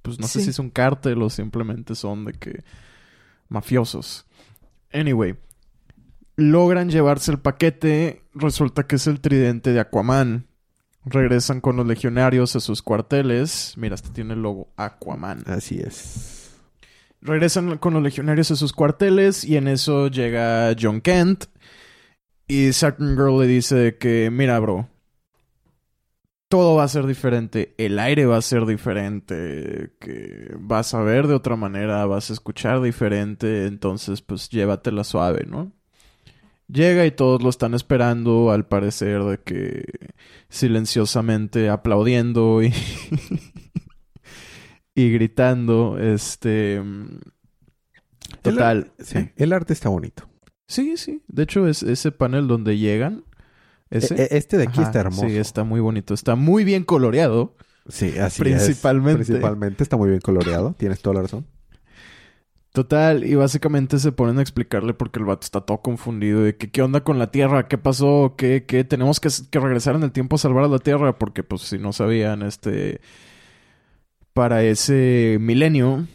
[0.00, 2.62] pues no sé si es un cártel o simplemente son de que
[3.48, 4.26] mafiosos.
[4.92, 5.34] Anyway,
[6.36, 8.22] logran llevarse el paquete.
[8.34, 10.46] Resulta que es el tridente de Aquaman.
[11.06, 13.74] Regresan con los legionarios a sus cuarteles.
[13.76, 15.44] Mira, este tiene el logo Aquaman.
[15.46, 16.52] Así es.
[17.20, 21.46] Regresan con los legionarios a sus cuarteles y en eso llega John Kent
[22.46, 24.88] y Saturn Girl le dice que, mira, bro,
[26.48, 31.26] todo va a ser diferente, el aire va a ser diferente, que vas a ver
[31.26, 35.72] de otra manera, vas a escuchar diferente, entonces pues llévatela suave, ¿no?
[36.68, 39.84] Llega y todos lo están esperando, al parecer de que
[40.48, 42.72] silenciosamente aplaudiendo y,
[44.94, 46.82] y gritando, este...
[48.42, 48.92] Total.
[48.98, 50.28] Sí, el arte está bonito.
[50.66, 51.22] Sí, sí.
[51.28, 53.24] De hecho, es ese panel donde llegan.
[53.90, 54.14] Ese.
[54.14, 55.28] E- e- Este de aquí Ajá, está hermoso.
[55.28, 56.14] Sí, está muy bonito.
[56.14, 57.54] Está muy bien coloreado.
[57.88, 59.22] Sí, así Principalmente.
[59.22, 59.28] es.
[59.28, 60.74] Principalmente está muy bien coloreado.
[60.78, 61.46] Tienes toda la razón.
[62.74, 66.72] Total, y básicamente se ponen a explicarle porque el vato está todo confundido de que
[66.72, 70.10] qué onda con la Tierra, qué pasó, qué, qué, tenemos que, que regresar en el
[70.10, 73.00] tiempo a salvar a la Tierra, porque pues si no sabían, este,
[74.32, 76.08] para ese milenio,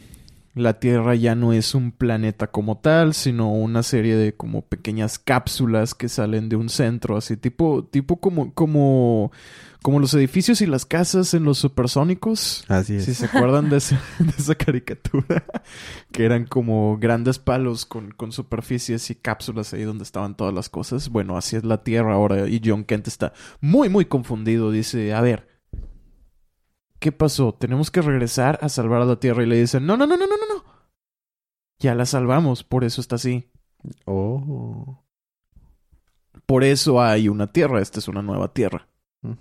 [0.54, 5.17] la Tierra ya no es un planeta como tal, sino una serie de como pequeñas
[5.17, 9.32] cápsulas que salen de un centro, así tipo, tipo como, como,
[9.81, 12.65] como los edificios y las casas en los supersónicos.
[12.67, 13.05] Así es.
[13.05, 15.45] Si se acuerdan de, ese- de esa caricatura,
[16.11, 20.67] que eran como grandes palos con, con superficies y cápsulas ahí donde estaban todas las
[20.69, 21.09] cosas.
[21.09, 24.69] Bueno, así es la Tierra ahora y John Kent está muy, muy confundido.
[24.71, 25.47] Dice, a ver,
[26.99, 27.53] ¿qué pasó?
[27.53, 29.43] Tenemos que regresar a salvar a la Tierra.
[29.43, 30.63] Y le dicen, no, no, no, no, no, no, no.
[31.79, 33.49] Ya la salvamos, por eso está así.
[34.03, 35.05] Oh.
[36.45, 38.89] Por eso hay una Tierra, esta es una nueva Tierra.
[39.21, 39.37] Ujú.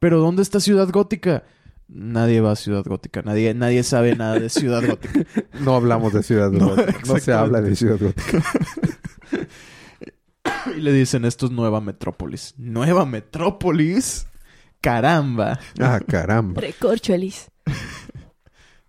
[0.00, 1.44] Pero ¿dónde está Ciudad Gótica?
[1.86, 5.24] Nadie va a Ciudad Gótica, nadie, nadie sabe nada de Ciudad Gótica.
[5.60, 7.00] No hablamos de Ciudad No, Gótica.
[7.06, 8.42] No, se habla de Ciudad Gótica.
[10.76, 12.54] Y le dicen, esto es Nueva Metrópolis.
[12.58, 14.26] ¿Nueva Metrópolis?
[14.80, 15.58] Caramba.
[15.78, 16.60] Ah, caramba.
[16.60, 17.50] Recorcholis.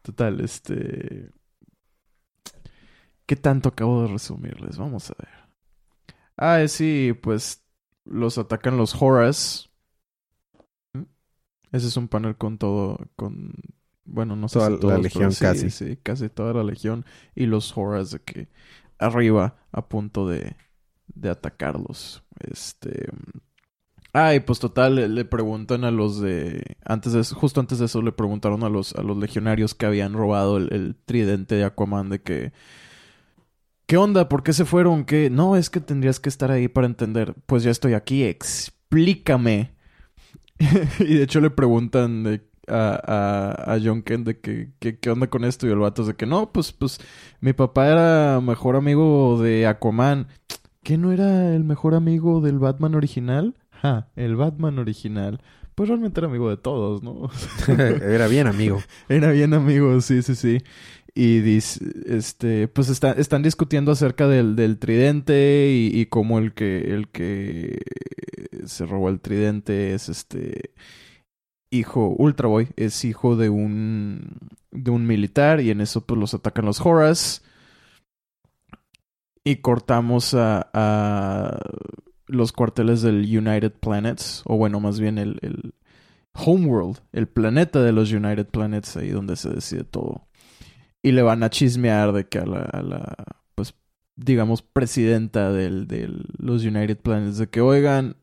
[0.02, 1.30] Total, este...
[3.26, 4.78] ¿Qué tanto acabo de resumirles?
[4.78, 5.30] Vamos a ver.
[6.36, 7.64] Ah, sí, pues
[8.04, 9.71] los atacan los Horas.
[11.72, 13.54] Ese es un panel con todo, con...
[14.04, 15.70] Bueno, no sé Toda si la todos, legión sí, casi.
[15.70, 17.06] Sí, casi toda la legión.
[17.36, 18.50] Y los Horas de que
[18.98, 20.56] arriba a punto de,
[21.08, 22.24] de atacarlos.
[22.40, 23.08] Este...
[24.14, 26.78] Ah, y pues total, le, le preguntan a los de...
[26.84, 30.14] Antes de justo antes de eso le preguntaron a los, a los legionarios que habían
[30.14, 32.52] robado el, el tridente de Aquaman de que...
[33.86, 34.30] ¿Qué onda?
[34.30, 35.06] ¿Por qué se fueron?
[35.06, 35.30] ¿Qué?
[35.30, 37.36] No, es que tendrías que estar ahí para entender.
[37.46, 39.76] Pues ya estoy aquí, explícame.
[41.00, 43.00] y de hecho le preguntan de- a,
[43.68, 46.08] a, a John Kent de que, que- qué onda con esto y el vato es
[46.10, 47.00] de que no, pues, pues
[47.42, 50.28] mi papá era mejor amigo de Aquaman.
[50.84, 53.56] ¿Qué no era el mejor amigo del Batman original?
[53.72, 55.42] Ja, el Batman original.
[55.76, 57.30] Pues realmente era amigo de todos, ¿no?
[57.68, 58.82] Era bien, amigo.
[59.10, 60.60] Era bien amigo, sí, sí, sí.
[61.14, 66.54] Y dice, este, pues está- están discutiendo acerca del, del tridente y, y cómo el
[66.54, 67.80] que, el que
[68.66, 70.74] se robó el tridente es este
[71.70, 74.38] hijo, Ultra Boy, es hijo de un,
[74.72, 77.44] de un militar y en eso pues los atacan los Horas.
[79.44, 81.60] Y cortamos a, a
[82.28, 85.74] los cuarteles del United Planets, o bueno, más bien el, el
[86.34, 90.28] Homeworld, el planeta de los United Planets, ahí donde se decide todo.
[91.04, 93.16] Y le van a chismear de que a la, a la
[93.56, 93.74] pues,
[94.16, 98.18] digamos, presidenta del, de los United Planets, de que, oigan,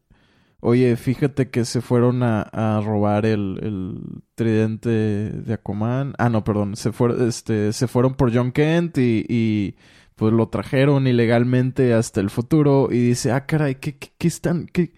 [0.60, 6.14] oye, fíjate que se fueron a, a robar el, el tridente de Aquaman.
[6.18, 9.76] Ah, no, perdón, se, fueron este, se fueron por John Kent y, y
[10.14, 12.88] pues lo trajeron ilegalmente hasta el futuro.
[12.90, 14.92] Y dice, ah, caray, ¿qué, qué, qué están, qué,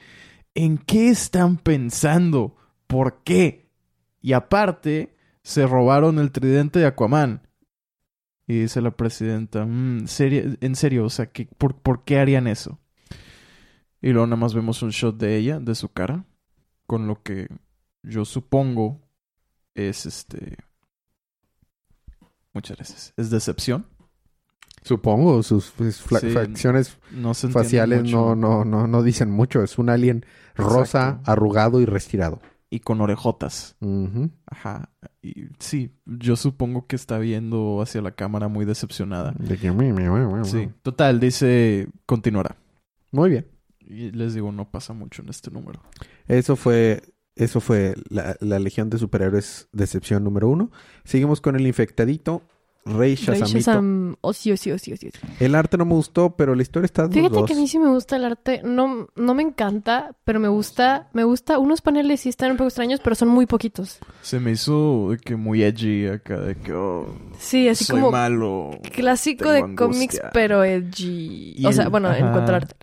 [0.55, 2.57] ¿en qué están pensando?
[2.87, 3.71] ¿Por qué?
[4.21, 7.43] Y aparte, se robaron el tridente de Aquaman.
[8.51, 12.49] Y dice la presidenta, "Mm, serio- en serio, o sea, ¿qué- por, ¿por qué harían
[12.49, 12.81] eso?
[14.03, 16.25] Y luego nada más vemos un shot de ella, de su cara,
[16.87, 17.47] con lo que
[18.03, 19.01] yo supongo
[19.77, 20.57] es este...
[22.53, 23.15] Muchas gracias.
[23.17, 23.87] ¿Es decepción?
[24.83, 28.35] Supongo, sus Sí, facciones No faciales mucho.
[28.35, 29.63] no, no, no, no dicen mucho.
[29.63, 30.25] Es un alien
[30.57, 31.31] rosa, Exacto.
[31.31, 32.41] arrugado y retirado.
[32.71, 33.77] Y con orejotas.
[34.47, 34.91] Ajá.
[35.23, 39.35] Y sí, yo supongo que está viendo hacia la cámara muy decepcionada.
[39.39, 40.57] De que, "Mi, mi, mi, mi, Sí.
[40.57, 40.69] mi".
[40.83, 42.57] Total, dice, continuará.
[43.11, 43.47] Muy bien.
[43.81, 45.83] Y les digo, no pasa mucho en este número.
[46.29, 47.03] Eso fue,
[47.35, 50.71] eso fue la, la Legión de Superhéroes decepción número uno.
[51.03, 52.43] Seguimos con el infectadito,
[52.85, 53.59] Rey Rey Shazamito.
[53.59, 54.17] Shazam.
[54.23, 55.11] Oh, sí, oh, sí, oh, sí, oh, sí.
[55.39, 57.47] El arte no me gustó, pero la historia está Fíjate dos.
[57.47, 58.63] que a mí sí me gusta el arte.
[58.65, 61.09] No, no me encanta, pero me gusta.
[61.13, 61.59] Me gusta.
[61.59, 63.99] Unos paneles sí están un poco extraños, pero son muy poquitos.
[64.23, 67.07] Se me hizo de que muy edgy acá, de que, oh,
[67.39, 68.71] Sí, así soy como malo.
[68.95, 71.55] clásico de cómics, pero edgy.
[71.57, 72.33] Y o sea, el- bueno, en ajá.
[72.33, 72.75] cuanto al arte.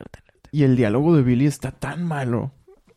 [0.52, 2.52] Y el diálogo de Billy está tan malo.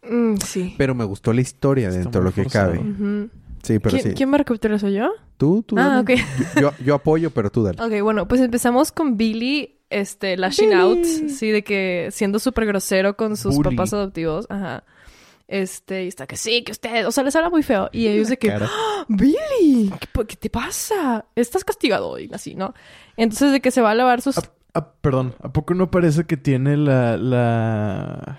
[0.08, 0.74] Mm, sí.
[0.78, 2.72] Pero me gustó la historia Está dentro de lo que forzado.
[2.72, 2.78] cabe.
[2.88, 3.30] Ujú.
[3.62, 4.14] Sí, pero ¿Quién, sí.
[4.14, 5.10] ¿Quién va a recapitular eso yo?
[5.36, 5.76] Tú, tú.
[5.78, 6.22] Ah, dale.
[6.22, 6.60] ok.
[6.60, 7.82] Yo, yo apoyo, pero tú dale.
[7.82, 10.80] Ok, bueno, pues empezamos con Billy, este, lashing Billy.
[10.80, 13.76] out, sí, de que siendo súper grosero con sus Bully.
[13.76, 14.84] papás adoptivos, ajá.
[15.48, 17.88] Este, y está que sí, que usted, o sea, les habla muy feo.
[17.92, 18.52] Y ellos de que.
[18.52, 19.92] "¡Ah, Billy,
[20.28, 21.24] ¿qué, te pasa?
[21.34, 22.72] Estás castigado y así, ¿no?
[23.16, 24.38] Entonces de que se va a lavar sus...
[24.72, 27.16] Ah, perdón, ¿a poco no parece que tiene la...
[27.16, 28.38] La,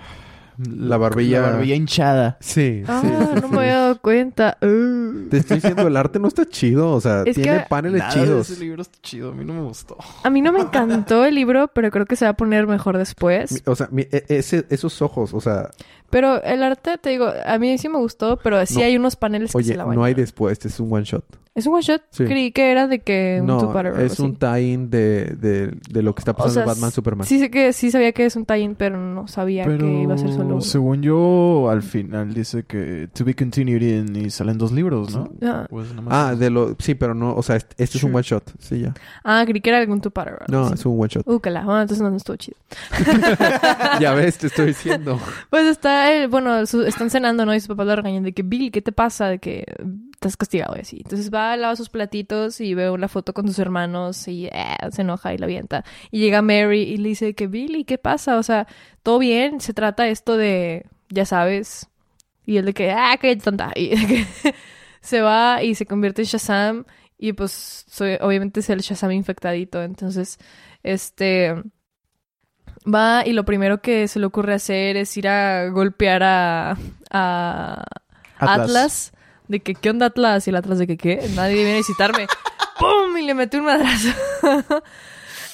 [0.70, 2.38] La barbilla- La barbilla hinchada.
[2.40, 3.54] Sí, Ah, sí, sí, no sí.
[3.54, 4.58] me había dado cuenta.
[4.62, 5.30] Uh.
[5.30, 6.92] Te estoy diciendo, el arte no está chido.
[6.92, 8.50] O sea, Es tiene que- paneles Nada de chidos.
[8.50, 9.98] ese libro está chido, a mí no me gustó.
[10.24, 12.98] A mí no me encantó el libro, pero creo que se va a poner mejor
[12.98, 13.64] después.
[13.66, 15.70] O sea, mi- e- ese, esos ojos, o sea,
[16.10, 18.84] Pero el arte, te digo, a mí sí me gustó, pero sí No.
[18.84, 21.24] hay unos paneles que oye, se la van no hay después, es un one shot.
[21.54, 22.02] ¿Es un one shot?
[22.12, 22.24] Sí.
[22.24, 26.20] Creí que era de que un no, es un tie-in de, de, de lo que
[26.22, 27.28] está O pasando sea, en Batman Superman.
[27.28, 30.14] Sí sé que sí sabía que es un tie-in, pero no sabía Pero que iba
[30.14, 30.62] a ser solo uno.
[30.62, 35.30] según yo, al final dice que to be continued in y salen dos libros, ¿no?
[35.42, 36.76] Ah, ¿O es nada más Ah, de lo...
[36.80, 37.36] Sí, pero no...
[37.36, 38.50] O sea, este, este es un one shot.
[38.60, 38.94] Sí, ya.
[39.26, 40.36] Ah, creí que era algún two-parter.
[40.36, 41.28] o algo No, es un one shot.
[41.28, 42.58] Uh, que la- bueno, entonces no, no estuvo chido.
[44.00, 45.20] ya ves, te estoy diciendo.
[45.50, 47.54] Pues está, el, bueno, su- están cenando, ¿no?
[47.54, 49.28] Y sus papás lo regañan de que, Bill, ¿qué te pasa?
[49.28, 49.66] De que
[50.22, 50.98] estás castigado y así.
[51.04, 55.02] Entonces va, lava sus platitos y ve una foto con sus hermanos y eh, se
[55.02, 55.84] enoja y la avienta.
[56.12, 58.38] Y llega Mary y le dice que, Billy, ¿qué pasa?
[58.38, 58.68] O sea,
[59.02, 59.60] ¿todo bien?
[59.62, 61.88] Se trata esto de, ya sabes.
[62.46, 63.72] Y él de que, ah, qué tonta.
[63.76, 64.26] Y de que
[65.02, 66.86] se va y se convierte en Shazam.
[67.18, 69.82] Y pues, soy- obviamente es el Shazam infectadito.
[69.82, 70.38] Entonces,
[70.84, 71.56] este
[72.86, 76.78] va y lo primero que se le ocurre hacer es ir a golpear a,
[77.10, 77.84] a
[78.38, 79.14] Atlas.
[79.52, 80.48] De que, ¿qué onda Atlas?
[80.48, 81.30] Y el Atlas de que, ¿qué?
[81.36, 82.26] Nadie viene a visitarme.
[82.80, 83.18] ¡Pum!
[83.18, 84.10] Y le mete un madrazo.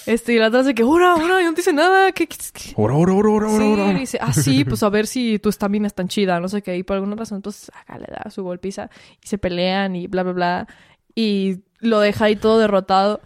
[0.06, 1.42] este, y el Atlas de que, ¡Hora, hora!
[1.42, 2.12] Yo no te hice nada.
[2.12, 2.74] ¿Qué, qué, qué?
[2.76, 3.92] Ora, ora, ora, ora, ora, Sí, ora.
[3.92, 6.62] y dice, ah, sí, pues a ver si tu estamina es tan chida, no sé
[6.62, 6.78] qué.
[6.78, 8.90] Y por alguna razón, pues, acá le da su golpiza.
[9.24, 10.68] Y se pelean y bla, bla, bla.
[11.16, 13.22] Y lo deja ahí todo derrotado.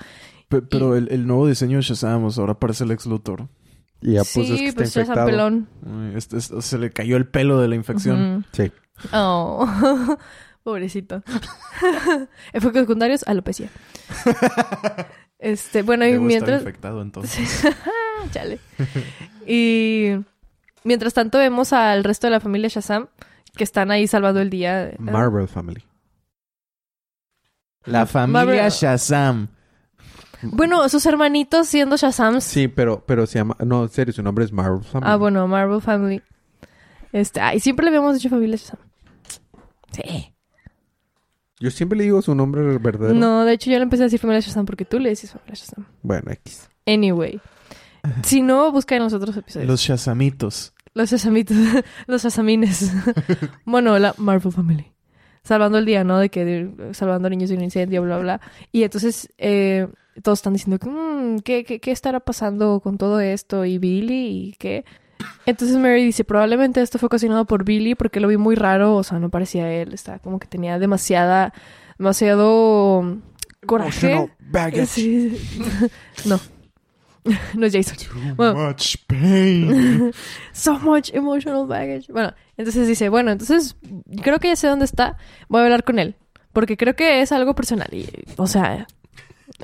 [0.47, 3.47] Pe- pero el, el nuevo diseño de Shazam, ahora parece el ex Luthor.
[4.01, 5.27] Y ya pues sí, es que está pues ya infectado.
[5.27, 5.67] pelón.
[5.85, 8.45] Ay, este- este- se le cayó el pelo de la infección.
[8.51, 8.71] Sí.
[9.13, 9.67] Oh,
[10.63, 11.23] pobrecito.
[12.53, 13.69] Efectos secundarios, alopecia.
[15.43, 16.61] Este, bueno, y Debo estar mientras...
[16.61, 17.63] infectado entonces.
[18.31, 18.59] Chale.
[19.47, 20.11] Y
[20.83, 23.07] mientras tanto vemos al resto de la familia Shazam
[23.57, 24.91] que están ahí salvando el día.
[24.99, 25.83] Marvel Family.
[27.85, 29.47] La familia Marvel- Shazam.
[30.43, 32.43] Bueno, sus hermanitos siendo Shazams.
[32.43, 33.57] Sí, pero, pero se llama...
[33.65, 35.11] No, en serio, su nombre es Marvel Family.
[35.11, 36.21] Ah, bueno, Marvel Family.
[37.13, 38.79] Este, ay, siempre le habíamos dicho familia Shazam.
[39.91, 40.35] Sí.
[41.61, 43.13] Yo siempre le digo su nombre verdadero.
[43.13, 45.53] No, de hecho yo le empecé a decir familia Shazam porque tú le dices familia
[45.55, 45.85] Shazam.
[46.01, 46.69] Bueno, X.
[46.87, 47.39] Anyway.
[48.23, 49.69] Si no, busca en los otros episodios.
[49.69, 50.73] Los Shazamitos.
[50.95, 51.55] Los Shazamitos.
[52.07, 52.91] los Shazamines.
[53.65, 54.91] bueno, la Marvel Family.
[55.43, 56.17] Salvando el día, ¿no?
[56.19, 58.41] De que de- salvando niños de un incendio, bla, bla.
[58.71, 59.87] Y entonces eh,
[60.23, 63.65] todos están diciendo, que, "Mm, ¿qué, qué, qué estará pasando con todo esto?
[63.65, 64.49] ¿Y Billy?
[64.49, 64.83] ¿Y qué?
[65.45, 69.03] Entonces Mary dice, probablemente esto fue ocasionado por Billy porque lo vi muy raro, o
[69.03, 71.53] sea, no parecía él, estaba como que tenía demasiada,
[71.97, 73.17] demasiado
[73.65, 74.11] coraje.
[74.11, 74.85] Emotional baggage.
[74.87, 75.37] Sí.
[76.25, 76.39] no,
[77.55, 77.97] no es Jason.
[78.35, 78.67] Bueno.
[78.67, 80.11] Much pain.
[80.53, 82.11] So much emotional baggage.
[82.11, 83.75] Bueno, entonces dice, bueno, entonces
[84.21, 86.15] creo que ya sé dónde está, voy a hablar con él,
[86.53, 88.07] porque creo que es algo personal y,
[88.37, 88.87] o sea,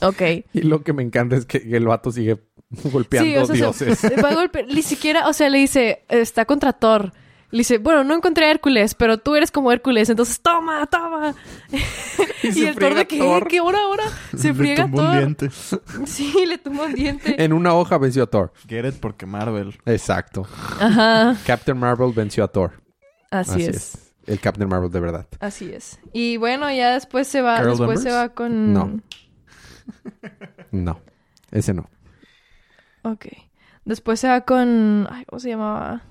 [0.02, 0.22] ok.
[0.54, 2.47] Y lo que me encanta es que el vato sigue
[2.92, 4.00] golpeando Sí, o sea, dioses.
[4.00, 7.14] se- va a golpear, ni siquiera, o sea, le dice, está contra Thor.
[7.50, 11.34] Le dice, bueno, no encontré a Hércules, pero tú eres como Hércules, entonces toma, toma.
[12.44, 13.18] Y el Thor de que.
[13.50, 14.04] ¿qué hora, ahora?
[14.38, 15.18] Se Le friega tumbó un Thor.
[15.18, 15.50] diente.
[16.06, 17.42] Sí, le tumbó un diente.
[17.44, 18.52] En una hoja venció a Thor.
[18.68, 19.78] Get it porque Marvel.
[19.86, 20.46] Exacto.
[20.80, 22.82] Ajá, Captain Marvel venció a Thor.
[23.32, 24.14] así, es.
[24.26, 25.26] El Captain Marvel de verdad.
[25.40, 26.00] Así es.
[26.14, 28.74] Y bueno, ya después se va, Carol después se va con...
[28.74, 29.00] No.
[30.72, 31.00] No.
[31.52, 31.90] Ese no.
[33.12, 33.26] Ok.
[33.86, 35.08] Después se va con...
[35.10, 36.04] Ay, ¿cómo se llamaba?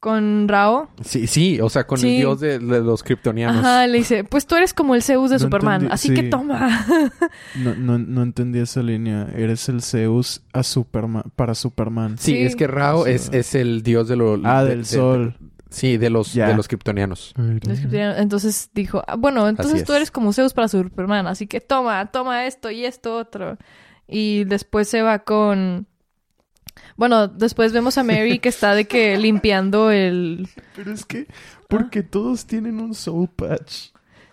[0.00, 0.90] con Rao.
[1.04, 2.08] Sí, sí, o sea, con Sí.
[2.08, 3.58] el dios de, de los kryptonianos.
[3.64, 6.14] Ajá, le dice, pues tú eres como el Zeus de No Superman, entendí, así sí.
[6.14, 6.84] que toma.
[7.54, 9.28] No, no, no entendí esa línea.
[9.36, 12.18] Eres el Zeus a Superman, para Superman.
[12.18, 12.42] Sí, Sí.
[12.42, 14.40] es que Rao O sea- es, es el dios de los...
[14.42, 15.36] Ah, de- del de- sol.
[15.70, 16.48] sí, de los, Ya.
[16.48, 17.32] de los kryptonianos.
[17.38, 19.84] Entonces dijo, "Ah, bueno, entonces es.
[19.86, 23.56] tú eres como Zeus para Superman, así que toma, toma esto y esto otro.
[24.12, 25.86] Y después se va con...
[26.96, 30.48] Bueno, después vemos a Mary que está de que limpiando el...
[30.76, 31.26] Pero es que,
[31.68, 33.88] porque todos tienen un soul patch.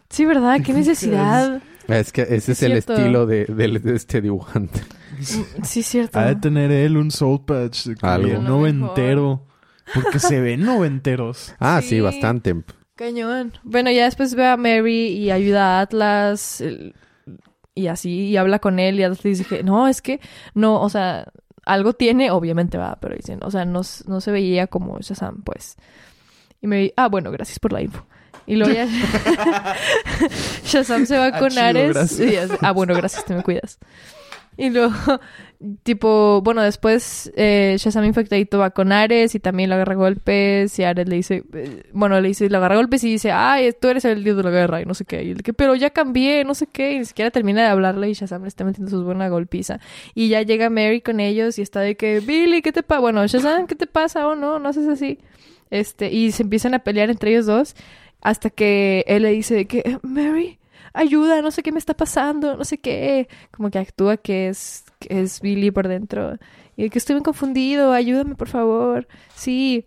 [0.09, 0.59] Sí, ¿verdad?
[0.63, 1.61] ¿Qué necesidad?
[1.87, 4.81] Es que ese es, Es el estilo de, de- de este dibujante.
[5.19, 6.19] Mm, Sí, cierto.
[6.19, 7.85] Ha de tener él un soul patch.
[7.87, 8.41] de Algo.
[8.41, 9.45] noventero.
[9.93, 11.55] Porque se ven noventeros.
[11.59, 11.99] Ah, sí, Sí.
[12.01, 12.55] bastante.
[12.95, 13.53] Cañón.
[13.63, 16.93] Bueno, ya después ve a Mary y ayuda a Atlas el-
[17.79, 20.19] y así, y habla con él y Atlas le dice, no, es que
[20.53, 21.31] no, o sea,
[21.65, 25.77] algo tiene, obviamente va, pero dicen, o sea, no, no se veía como Shazam, pues.
[26.61, 28.05] Y Mary, ah, bueno, gracias por la info.
[28.47, 28.87] Y luego ya
[30.65, 32.19] Shazam se va Ah, con Ares.
[32.19, 33.77] y ya- ah, bueno, gracias, te me cuidas.
[34.59, 34.93] Y luego,
[35.83, 40.83] tipo, bueno, después eh, Shazam infectadito va con Ares y también le agarra golpes y
[40.83, 44.03] Ares le dice, eh, bueno, le dice, le agarra golpes y dice, ay, tú eres
[44.03, 45.23] el dios de la guerra y no sé qué.
[45.23, 46.91] Y él, que, pero ya cambié, no sé qué.
[46.91, 49.79] Y ni siquiera termina de hablarle y Shazam le está metiendo sus buena golpiza.
[50.13, 52.99] Y ya llega Mary con ellos y está de que, Billy, ¿qué te pasa?
[52.99, 54.27] Bueno, Shazam, ¿qué te pasa?
[54.27, 55.19] Oh, no, no haces así.
[55.69, 57.75] Este, y se empiezan a pelear entre ellos dos
[58.21, 60.58] hasta que él le dice de que, "Eh, Mary,
[60.93, 63.27] ayuda, no sé qué me está pasando, no sé qué.
[63.51, 66.37] Como que actúa que es, que es Billy por dentro.
[66.75, 69.07] Y que estoy bien confundido, ayúdame por favor.
[69.35, 69.85] Sí.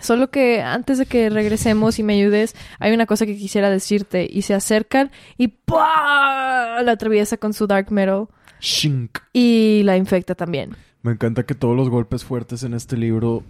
[0.00, 4.28] Solo que antes de que regresemos y me ayudes, hay una cosa que quisiera decirte.
[4.30, 6.82] Y se acercan y ¡pua!
[6.82, 8.28] la atraviesa con su Dark Metal
[8.60, 9.18] Shink.
[9.32, 10.76] y la infecta también.
[11.02, 13.42] Me encanta que todos los golpes fuertes en este libro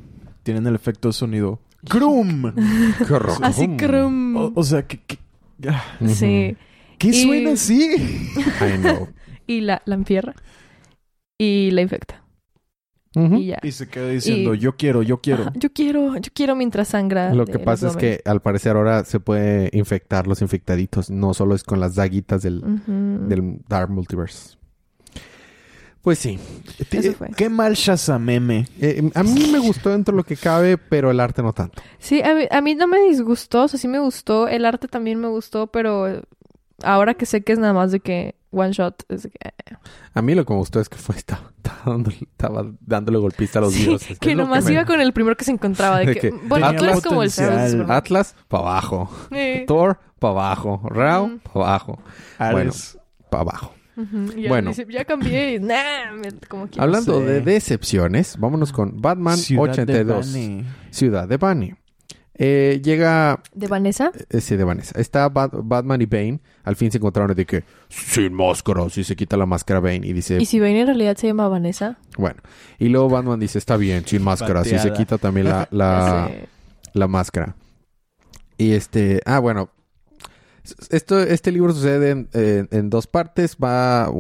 [0.43, 1.61] tienen el efecto de sonido.
[1.89, 2.53] ¡Krum!
[3.07, 3.39] Qué horror.
[3.43, 4.37] Así crum.
[4.37, 5.01] O, o sea, que...
[6.07, 6.57] Sí.
[6.99, 7.95] ¿Qué Y- suena así?
[8.61, 9.09] I know.
[9.47, 10.35] Y la, la enfierra.
[11.39, 12.25] Y la infecta.
[13.15, 13.59] Y ya.
[13.63, 15.43] Y se queda diciendo, Y- yo quiero, yo quiero.
[15.45, 17.33] Ajá, yo quiero, yo quiero mientras sangra.
[17.35, 21.11] Lo que pasa es que al parecer ahora se puede infectar los infectaditos.
[21.11, 22.61] No solo es con las daguitas del,
[23.29, 24.58] del Dark Multiverse.
[26.03, 26.39] Pues sí.
[26.91, 27.29] Eso fue.
[27.37, 28.67] Qué mal Shazameme.
[28.81, 31.83] Eh, a mí me gustó dentro de lo que cabe, pero el arte no tanto.
[31.99, 34.49] Sí, a mí, a mí no me disgustó, o sea, sí me gustó.
[34.49, 36.23] El arte también me gustó, pero
[36.83, 39.39] ahora que sé que es nada más de que one shot, es que...
[39.45, 39.77] eh,
[40.15, 43.59] A mí lo que me gustó es que fue estaba, estaba dándole, estaba dándole golpista
[43.59, 44.19] a los sí, dioses.
[44.19, 45.99] que nomás me- iba con el primero que se encontraba.
[45.99, 47.31] De, De que, que bueno, tú tenía eres como el.
[47.31, 47.91] Superman.
[47.91, 49.11] Atlas, para abajo.
[49.31, 49.65] Sí.
[49.67, 50.81] Thor, para abajo.
[50.89, 51.39] Rao, Ujú.
[51.41, 51.99] para abajo.
[52.39, 52.97] Ares.
[53.29, 53.75] Para abajo.
[54.37, 54.71] Ya Bueno.
[54.71, 55.55] dice, ya cambié.
[55.55, 56.81] y, nah, me- como que...
[56.81, 57.25] Hablando sé.
[57.27, 60.33] de decepciones, vámonos con Batman Ciudad de 82.
[60.33, 60.65] Bane.
[60.91, 61.75] Ciudad de Bani.
[62.41, 64.13] Eh, llega ¿De Vanessa?
[64.31, 64.97] Eh, sí, de Vanessa.
[65.01, 66.39] Está Bat- Batman y Bane.
[66.63, 70.13] Al fin se encontraron de que sin máscaras y se quita la máscara Bane y
[70.13, 71.99] dice, ¿Y si Bane en realidad se llama Vanessa?
[72.17, 72.41] bueno.
[72.79, 75.69] Y luego Batman dice, está bien, sin máscaras y se quita también la,
[76.93, 77.57] la máscara.
[78.57, 79.71] Y este, ah, bueno.
[80.91, 83.57] Esto, este libro sucede en, en- dos partes.
[83.63, 84.11] Va,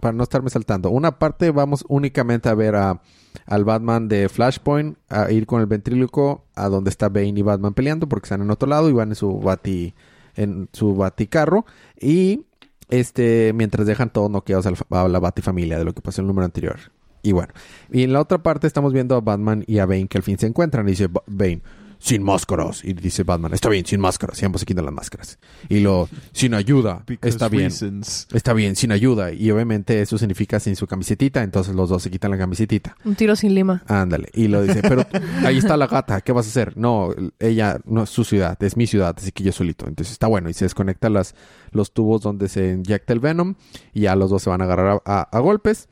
[0.00, 0.90] para no estarme saltando.
[0.90, 3.00] Una parte vamos únicamente a ver a,
[3.46, 7.74] al Batman de Flashpoint, a ir con el ventríloco a donde está Bane y Batman
[7.74, 9.94] peleando, porque están en otro lado y van en su bati,
[10.34, 11.64] en su baticarro.
[12.00, 12.46] Y
[12.88, 16.44] este, mientras dejan todos noqueados a la batifamilia de lo que pasó en el número
[16.44, 16.76] anterior.
[17.22, 17.52] Y bueno,
[17.90, 20.38] y en la otra parte estamos viendo a Batman y a Bane que al fin
[20.38, 20.86] se encuentran.
[20.86, 21.60] Y dice Ba- Bane,
[22.06, 22.84] sin máscaras.
[22.84, 24.40] Y dice Batman, está bien, sin máscaras.
[24.40, 25.38] Y ambos se quitan las máscaras.
[25.68, 27.64] Y lo, sin ayuda, Because está bien.
[27.64, 28.28] reasons.
[28.32, 29.32] Está bien, sin ayuda.
[29.32, 31.42] Y obviamente eso significa sin su camisetita.
[31.42, 32.96] Entonces los dos se quitan la camisetita.
[33.04, 33.82] Un tiro sin lima.
[33.88, 34.28] Ándale.
[34.34, 35.04] Y lo dice, pero
[35.44, 36.76] ahí está la gata, ¿qué vas a hacer?
[36.76, 39.86] No, ella no es su ciudad, es mi ciudad, así que yo solito.
[39.88, 40.48] Entonces está bueno.
[40.48, 41.34] Y se desconecta las,
[41.72, 43.54] los tubos donde se inyecta el Venom.
[43.92, 45.88] Y ya los dos se van a agarrar a, a- a golpes.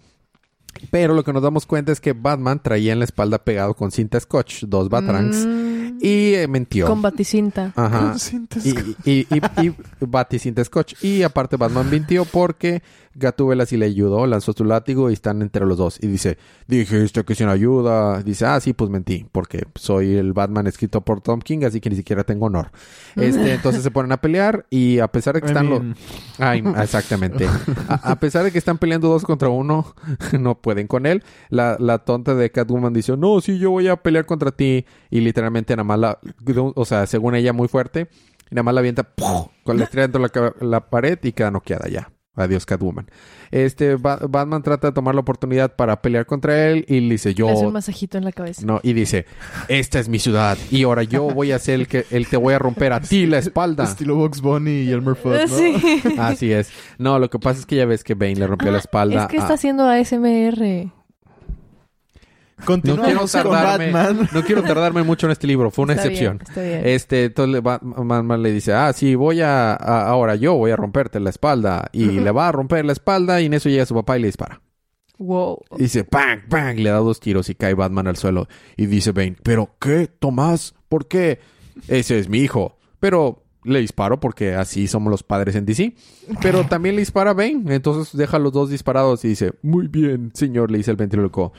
[0.90, 3.92] Pero lo que nos damos cuenta es que Batman traía en la espalda pegado con
[3.92, 5.46] cinta scotch dos Batarangs.
[5.46, 5.63] Mm,
[6.04, 6.86] Y eh, mintió.
[6.86, 7.72] Con baticinta.
[7.74, 7.98] Ajá.
[8.10, 8.78] Con cintas- Y,
[9.10, 11.02] y, y, y Baticinta Scotch.
[11.02, 12.82] Y aparte Batman mintió porque
[13.16, 15.98] Gatúbela sí le ayudó, lanzó su látigo y están entre los dos.
[16.02, 18.22] Y dice, dijiste que sin ayuda.
[18.22, 21.90] Dice, ah, sí, pues mentí, porque soy el Batman escrito por Tom King, así que
[21.90, 22.70] ni siquiera tengo honor.
[23.16, 25.82] Este, entonces se ponen a pelear y a pesar de que I están los...
[26.38, 27.46] Ay, exactamente.
[27.88, 29.94] A, a pesar de que están peleando dos contra uno,
[30.38, 31.22] no pueden con él.
[31.50, 34.86] La, la tonta de Catwoman dice, no, sí, yo voy a pelear contra ti.
[35.10, 36.18] Y literalmente nada más la...
[36.74, 38.08] O sea, según ella, muy fuerte.
[38.50, 39.08] Y nada más la avienta
[39.62, 42.10] con la estrella dentro de la, la pared y queda noqueada ya.
[42.36, 43.06] Adiós, Catwoman.
[43.52, 47.32] Este, Ba- Batman trata de tomar la oportunidad para pelear contra él y le dice,
[47.34, 47.46] yo...
[47.46, 48.62] Le hace un masajito en la cabeza.
[48.66, 49.26] No, y dice,
[49.68, 52.54] esta es mi ciudad y ahora yo voy a ser el que el te voy
[52.54, 53.84] a romper a ti la espalda.
[53.84, 55.46] Estilo Box Bunny y Elmer Fudd, ¿no?
[55.46, 56.02] Sí.
[56.18, 56.70] Así es.
[56.98, 59.22] No, lo que pasa es que ya ves que Bane le rompió la espalda.
[59.22, 60.90] Es que a- está haciendo ASMR.
[62.56, 63.90] No quiero Continuamos con tardarme.
[63.92, 64.28] Batman.
[64.32, 65.70] No quiero tardarme mucho en este libro.
[65.70, 66.38] Fue una Está excepción.
[66.38, 66.82] bien, está bien.
[66.84, 71.18] Este, entonces Batman le dice, ah, sí, voy a, a- ahora yo voy a romperte
[71.20, 71.88] la espalda.
[71.92, 74.28] Y le va a romper la espalda y en eso llega su papá y le
[74.28, 74.60] dispara.
[75.18, 75.60] Wow.
[75.78, 78.48] Y dice, bang, bang, le da dos tiros y cae Batman al suelo.
[78.76, 80.74] Y dice Bane, ¿pero qué, Tomás?
[80.88, 81.40] ¿Por qué?
[81.88, 82.78] Ese es mi hijo.
[83.00, 85.94] Pero le disparo porque así somos los padres en DC.
[86.42, 87.62] Pero también le dispara a Bane.
[87.74, 91.52] Entonces deja a los dos disparados y dice, muy bien, señor, le dice el ventríloco.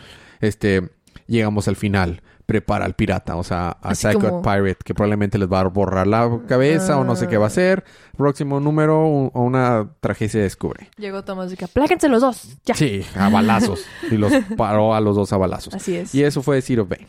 [0.45, 0.89] Este,
[1.27, 2.21] llegamos al final.
[2.45, 5.63] Prepara al pirata, o sea, a Así Psycho como- Pirate, que probablemente les va a
[5.63, 7.83] borrar la cabeza o no sé qué va a hacer.
[8.15, 10.91] Próximo número, un- una tragedia se descubre.
[10.97, 12.55] Llegó Tomás y que apláquense los dos.
[12.63, 12.75] Ya.
[12.75, 13.83] Sí, a balazos.
[14.11, 15.73] y los paró a los dos a balazos.
[15.73, 16.13] Así es.
[16.13, 17.07] Y eso fue Zero of Bane.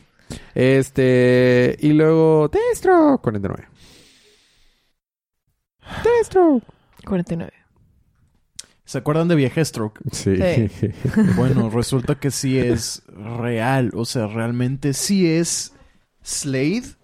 [0.54, 1.76] Este.
[1.80, 2.48] Y luego.
[2.48, 3.20] Deathstroke.
[3.20, 3.68] 49.
[6.02, 6.64] Deathstroke.
[7.04, 7.52] 49.
[8.86, 9.92] ¿Se acuerdan de Viejestro?
[10.12, 10.36] Sí.
[10.68, 10.90] Sí.
[11.36, 13.90] Bueno, resulta que sí es real.
[13.94, 15.74] O sea, realmente sí es
[16.22, 16.94] Slade.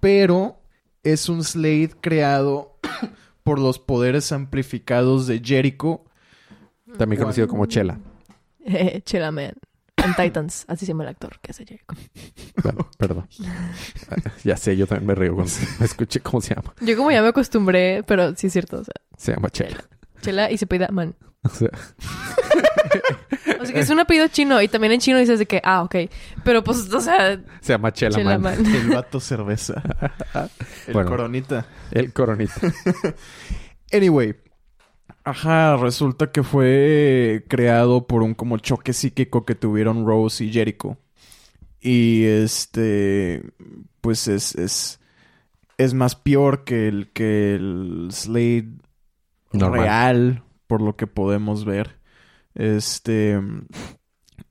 [0.00, 0.60] Pero
[1.04, 2.78] es un Slade creado
[3.44, 6.04] por los poderes amplificados de Jericho.
[6.98, 8.00] También conocido como Chela.
[8.64, 9.54] Eh, Chela Man.
[9.96, 10.64] En Titans.
[10.66, 11.86] Así se llama el actor que hace Jericho.
[12.64, 13.28] Bueno, perdón.
[14.42, 15.52] ya sé, yo también me río cuando
[15.84, 16.74] escuché cómo se llama.
[16.80, 18.80] Yo como ya me acostumbré, pero sí es cierto.
[18.80, 19.70] O sea, Se llama Chela.
[19.78, 19.95] Chela
[20.50, 21.14] y se pida Man.
[21.42, 21.68] O sea,
[23.60, 25.82] O sea que es un apellido chino y también en chino dices de que, ah,
[25.82, 25.96] ok.
[26.44, 28.62] Pero pues, o sea, se llama Chela, Chela Man.
[28.62, 28.74] Man.
[28.74, 29.82] El vato cerveza.
[30.86, 31.10] El Bueno.
[31.10, 31.66] coronita.
[31.90, 32.54] El coronita.
[33.92, 34.34] Anyway.
[35.24, 40.98] Ajá, resulta que fue creado por un como choque psíquico que tuvieron Rose y Jericho.
[41.80, 43.42] Y este,
[44.00, 45.00] pues es, es,
[45.78, 48.68] es más peor que el, que el Slade
[49.58, 49.80] Normal.
[49.80, 51.98] real, por lo que podemos ver.
[52.54, 53.40] Este,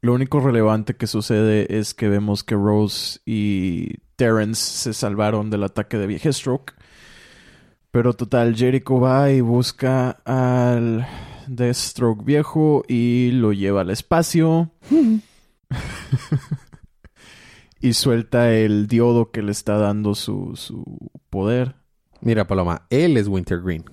[0.01, 5.63] lo único relevante que sucede es que vemos que Rose y Terrence se salvaron del
[5.63, 6.63] ataque de Viejestro.
[7.91, 11.07] Pero total, Jericho va y busca al
[11.47, 14.71] Deathstroke viejo y lo lleva al espacio.
[17.79, 21.75] y suelta el diodo que le está dando su, su poder.
[22.21, 23.85] Mira, Paloma, él es Wintergreen.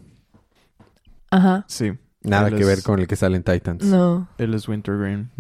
[1.33, 1.65] Ajá.
[1.69, 1.93] Sí.
[2.23, 3.85] Nada Él que es- ver con el que sale en Titans.
[3.85, 4.29] No.
[4.39, 5.31] Él es Wintergreen.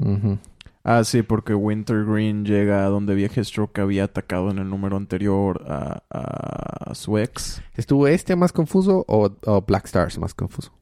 [0.84, 6.02] Ah, sí, porque Wintergreen llega a donde Viejestro había atacado en el número anterior a,
[6.10, 7.62] a su ex.
[7.76, 10.72] ¿Estuvo este más confuso o, o Black Stars más confuso?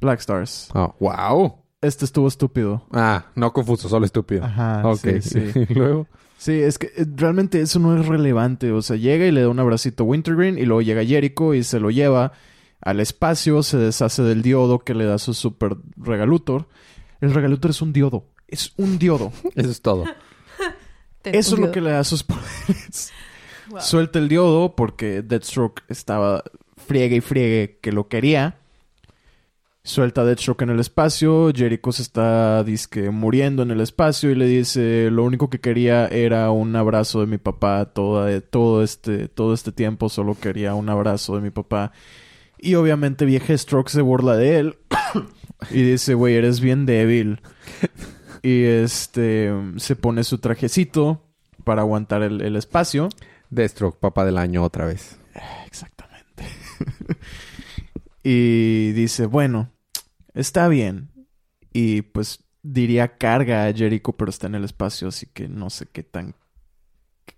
[0.00, 0.68] Black Stars.
[0.74, 1.56] Oh, wow.
[1.80, 2.86] Este estuvo estúpido.
[2.92, 4.44] Ah, no confuso, solo estúpido.
[4.44, 4.98] Ajá, ok.
[5.20, 5.52] sí, sí.
[5.68, 6.06] Y luego.
[6.36, 8.70] Sí, es que eh, realmente eso no es relevante.
[8.70, 11.64] O sea, llega y le da un abracito a Wintergreen y luego llega Jericho y
[11.64, 12.30] se lo lleva
[12.80, 16.68] al espacio, se deshace del diodo que le da su super regalutor.
[17.20, 18.26] El regalutor es un diodo.
[18.46, 19.32] Es un diodo.
[19.54, 20.04] Eso es todo.
[21.24, 23.12] Eso es lo que le da sus poderes.
[23.70, 23.82] Wow.
[23.82, 26.42] Suelta el diodo porque Deathstroke estaba
[26.78, 28.56] friegue y friegue que lo quería.
[29.82, 31.52] Suelta a Deathstroke en el espacio.
[31.54, 36.08] Jericho se está disque muriendo en el espacio y le dice lo único que quería
[36.08, 40.88] era un abrazo de mi papá todo, todo este todo este tiempo solo quería un
[40.88, 41.92] abrazo de mi papá.
[42.58, 44.78] Y obviamente Viejestro se burla de él
[45.70, 47.40] y dice, "Güey, eres bien débil."
[48.42, 51.24] Y este se pone su trajecito
[51.64, 53.08] para aguantar el, el espacio.
[53.50, 55.18] Deathstroke, papá del año otra vez.
[55.66, 56.44] Exactamente.
[58.22, 59.72] y dice, bueno,
[60.34, 61.10] está bien.
[61.72, 65.86] Y pues diría carga a Jericho, pero está en el espacio, así que no sé
[65.86, 66.34] qué tan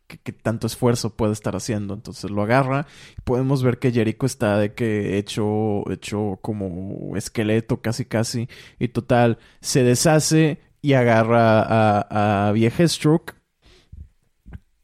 [0.06, 1.94] qué tanto esfuerzo puede estar haciendo.
[1.94, 2.86] Entonces lo agarra
[3.16, 8.48] y podemos ver que Jericho está de que hecho, hecho como esqueleto casi casi.
[8.78, 13.22] Y total, se deshace y agarra a, a Viejestro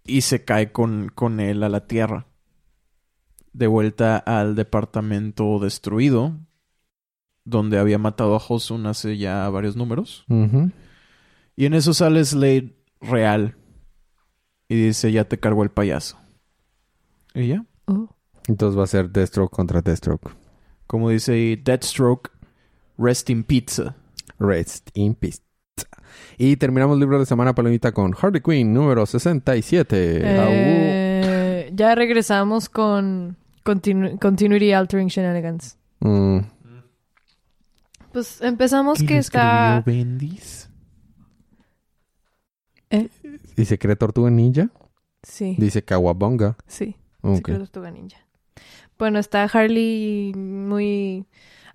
[0.05, 2.27] y se cae con, con él a la tierra.
[3.53, 6.39] De vuelta al departamento destruido,
[7.45, 10.25] donde había matado a Hosun hace ya varios números.
[11.57, 13.57] Y en eso sale Slade real.
[14.69, 16.19] Y dice, ya te cargó el payaso.
[17.35, 17.65] Y ya.
[17.87, 18.09] Oh.
[18.49, 20.31] Entonces va a ser Deathstroke contra Deathstroke.
[20.87, 22.31] Como dice ahí, Deathstroke,
[22.99, 23.97] rest in pizza.
[24.39, 25.41] Rest in peace.
[26.39, 30.21] Y terminamos el libro de semana palomita con Harley Quinn número 67.
[30.23, 35.77] Eh, ya regresamos con continu- Continuity Altering Shenanigans.
[36.01, 36.39] Mm,
[38.13, 39.83] Pues empezamos que ¿Quién está...
[39.87, 40.66] ¿Eh?
[43.57, 44.69] Dice Crea Tortuga Ninja.
[45.23, 46.57] Sí, Dice Kawabonga.
[46.67, 46.97] sí.
[47.23, 47.37] Ok.
[47.37, 48.19] Secret Tortuga Ninja.
[48.99, 51.25] Bueno, está Harley muy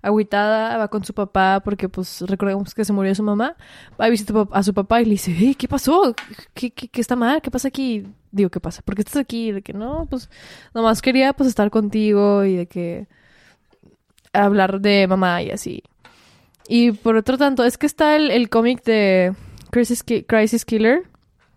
[0.00, 3.56] agüitada, va con su papá porque pues recordemos que se murió su mamá.
[4.00, 6.14] Va a visitar a su papá y le dice, "Ey, ¿qué pasó?
[6.54, 7.42] ¿Qué, qué, qué está mal?
[7.42, 8.06] ¿Qué pasa aquí?
[8.30, 8.80] Digo, ¿qué pasa?
[8.82, 9.52] ¿Por qué estás aquí?
[9.52, 10.30] De que no, pues
[10.74, 13.06] nomás quería pues estar contigo y de que
[14.32, 15.82] hablar de mamá y así.
[16.68, 19.34] Y por otro tanto, es que está el, el cómic de
[19.70, 21.02] Crisis, Crisis Killer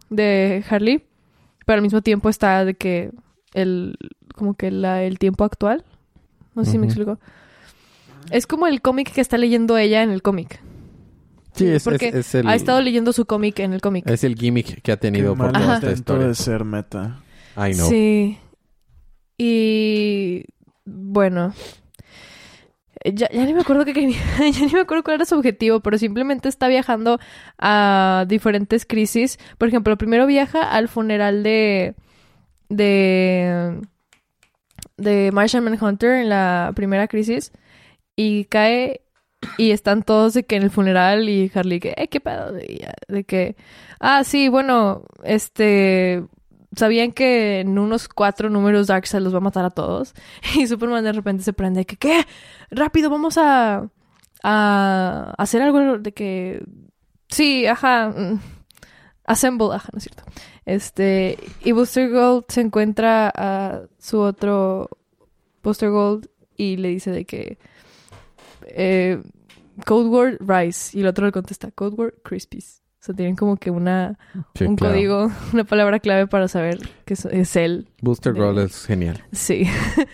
[0.09, 1.03] de Harley,
[1.65, 3.11] pero al mismo tiempo está de que
[3.53, 3.97] el
[4.35, 5.83] como que la, el tiempo actual.
[6.55, 7.19] No sé si me explico.
[8.31, 10.61] Es como el cómic que está leyendo ella en el cómic.
[11.53, 14.05] Sí, es, porque es- es el, Ha estado leyendo su cómic en el cómic.
[14.09, 16.27] es el gimmick que ha tenido Qué por toda esta historia.
[16.27, 17.21] de ser meta.
[17.57, 17.87] I know.
[17.89, 18.37] Sí.
[19.37, 20.45] Y
[20.85, 21.53] bueno.
[23.13, 25.97] Ya, ya ni me acuerdo qué quería, ni me acuerdo cuál era su objetivo, pero
[25.99, 27.19] simplemente está viajando
[27.59, 29.37] a diferentes crisis.
[29.59, 31.93] Por ejemplo, primero viaja al funeral de
[32.69, 33.79] de
[34.97, 37.51] de Martian Manhunter en la primera crisis
[38.15, 39.01] y cae
[39.57, 42.57] y están todos de que en el funeral y Harley que, "Eh, ¿qué pedo?
[42.59, 43.55] Ya, de que,
[43.99, 46.23] ah, sí, bueno, este,
[46.75, 50.13] sabían que en unos cuatro números Darkseid los va a matar a todos.
[50.55, 52.25] Y Superman de repente se prende que, ¿qué?
[52.71, 53.89] Rápido, vamos a,
[54.43, 56.63] a hacer algo de que,
[57.29, 58.39] sí, ajá, mm,
[59.25, 60.23] assemble, ajá, no es cierto.
[60.65, 64.89] Este, y Booster Gold se encuentra a su otro
[65.63, 67.57] Booster Gold y le dice de que,
[68.67, 69.21] eh,
[69.85, 70.97] Code Word Rice.
[70.97, 72.84] Y el otro le contesta, Code Word Crispies.
[73.05, 74.17] O sea, tienen como que una,
[74.55, 74.95] Sí, un claro.
[74.95, 77.87] código, una palabra clave para saber que es, es él.
[78.01, 79.23] Booster de- Gold es genial.
[79.31, 79.67] Sí.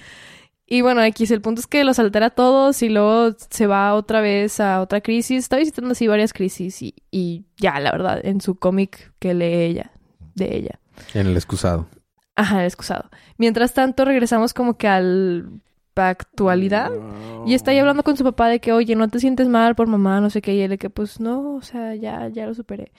[0.66, 3.94] y bueno, X, el punto es que los altera a todos y luego se va
[3.94, 5.38] otra vez a otra crisis.
[5.40, 9.54] Está visitando así varias crisis y, y ya, la verdad, en su cómic que lee
[9.54, 9.92] ella,
[10.36, 10.80] de ella.
[11.14, 11.88] En el excusado.
[12.36, 13.10] Ajá, el excusado.
[13.38, 15.50] Mientras tanto, regresamos como que al
[15.96, 16.92] actualidad.
[17.46, 19.88] Y está ahí hablando con su papá de que, oye, no te sientes mal por
[19.88, 20.54] mamá, no sé qué.
[20.54, 22.92] Y él de que, pues no, o sea, ya, ya lo superé.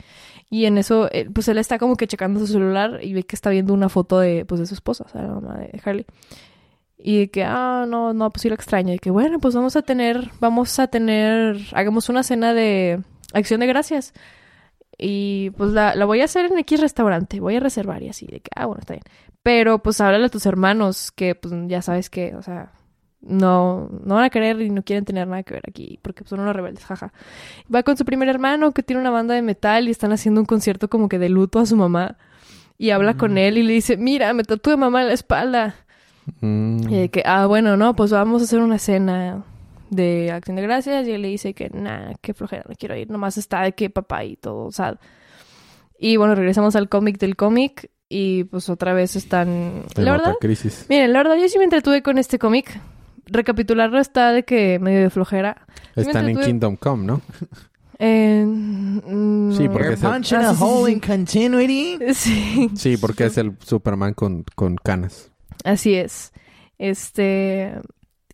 [0.51, 3.37] Y en eso, eh, pues él está como que checando su celular y ve que
[3.37, 6.07] está viendo una foto de, pues, de su esposa, o sea, la mamá de Harley.
[6.99, 8.95] Y de que, ah, no, no, pues sí lo extraña.
[8.95, 13.01] Y que, bueno, pues vamos a tener, vamos a tener, hagamos una cena de
[13.33, 14.13] acción de gracias.
[14.99, 18.27] Y pues la, la voy a hacer en X restaurante, voy a reservar y así,
[18.27, 19.05] de que, ah, bueno, está bien.
[19.43, 22.73] Pero pues háblale a tus hermanos, que pues ya sabes que, o sea,
[23.23, 26.41] no, no van a querer y no quieren tener nada que ver aquí, porque son
[26.41, 27.13] unos rebeldes, jaja.
[27.73, 30.47] Va con su primer hermano que tiene una banda de metal y están haciendo un
[30.47, 32.17] concierto como que de luto a su mamá.
[32.79, 35.77] Y habla con él y le dice, mira, me tatué mamá en la espalda.
[36.41, 36.89] Mm.
[36.89, 39.45] Y de que, ah, bueno, no, pues vamos a hacer una cena
[39.91, 41.07] de acción de gracias.
[41.07, 43.09] Y él le dice que, nah, qué flojera, no quiero ir.
[43.09, 44.97] Nomás está de que papá y todo sad.
[45.97, 47.89] Y bueno, regresamos al cómic del cómic.
[48.09, 49.85] Y pues otra vez están...
[49.95, 50.87] La verdad, crisis.
[50.89, 52.79] miren, la verdad yo sí me entretuve con este cómic.
[53.33, 55.67] Recapitularlo está de que medio de flojera.
[55.97, 57.21] Están en Kingdom Come, ¿no?
[57.99, 61.99] Eh, mm, Sí, porque es el- a hole in continuity.
[62.15, 65.31] Sí, Sí, porque es el Superman con, con canas.
[65.65, 66.33] así es.
[66.79, 67.73] Este...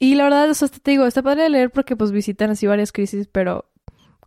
[0.01, 2.92] Y la verdad, eso te digo, está padre de leer porque pues visitan así varias
[2.92, 3.68] crisis, pero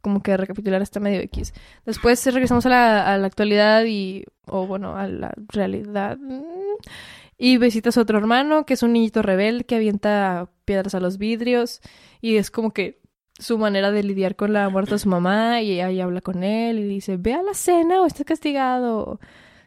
[0.02, 1.54] como que recapitular está medio X.
[1.86, 6.18] Después regresamos a la, a la actualidad y, o bueno, a la realidad.
[7.44, 11.18] Y visitas a otro hermano que es un niñito rebelde que avienta piedras a los
[11.18, 11.82] vidrios
[12.22, 13.02] y es como que
[13.40, 16.78] su manera de lidiar con la muerte de su mamá y ahí habla con él
[16.78, 19.20] y dice, ve a la cena o estás castigado.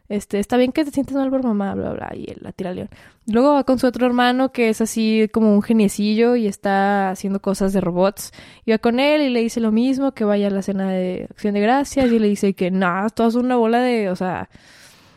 [0.07, 2.73] Este, está bien que te sientes mal por mamá, bla, bla, y él la tira
[2.73, 2.87] león.
[3.27, 7.41] Luego va con su otro hermano que es así como un geniecillo y está haciendo
[7.41, 8.31] cosas de robots.
[8.63, 11.27] Y va con él y le dice lo mismo, que vaya a la cena de
[11.29, 14.47] acción de gracias y le dice que nada, toda es una bola de, o sea,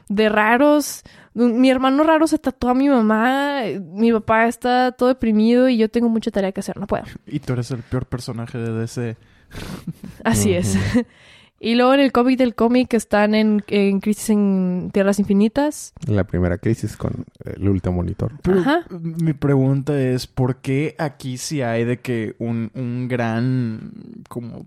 [0.09, 1.03] de raros.
[1.35, 5.89] Mi hermano raro se tatuó a mi mamá, mi papá está todo deprimido y yo
[5.89, 7.05] tengo mucha tarea que hacer, no puedo.
[7.27, 9.17] Y tú eres el peor personaje de DC.
[10.25, 10.77] Así es.
[11.61, 15.93] Y luego en el cómic del cómic están en, en Crisis en Tierras Infinitas.
[16.07, 18.33] La primera crisis con el último monitor.
[18.43, 18.85] Pero Ajá.
[18.91, 23.93] mi pregunta es, ¿por qué aquí sí hay de que un, un gran
[24.29, 24.67] como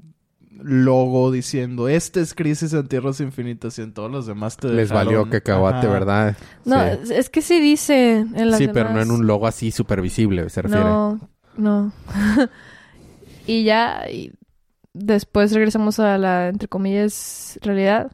[0.63, 4.89] logo diciendo este es Crisis en Tierras Infinitas y en todos los demás te Les
[4.89, 5.93] dejaron- valió que caguate, Ajá.
[5.93, 6.37] ¿verdad?
[6.65, 9.71] No, sí, es- que sí dice en las Sí, pero no en un logo así
[9.71, 10.83] súper visible, se refiere.
[10.83, 11.19] No,
[11.57, 11.91] no.
[13.47, 14.33] y ya, y
[14.93, 18.11] después regresamos a la, entre comillas, realidad.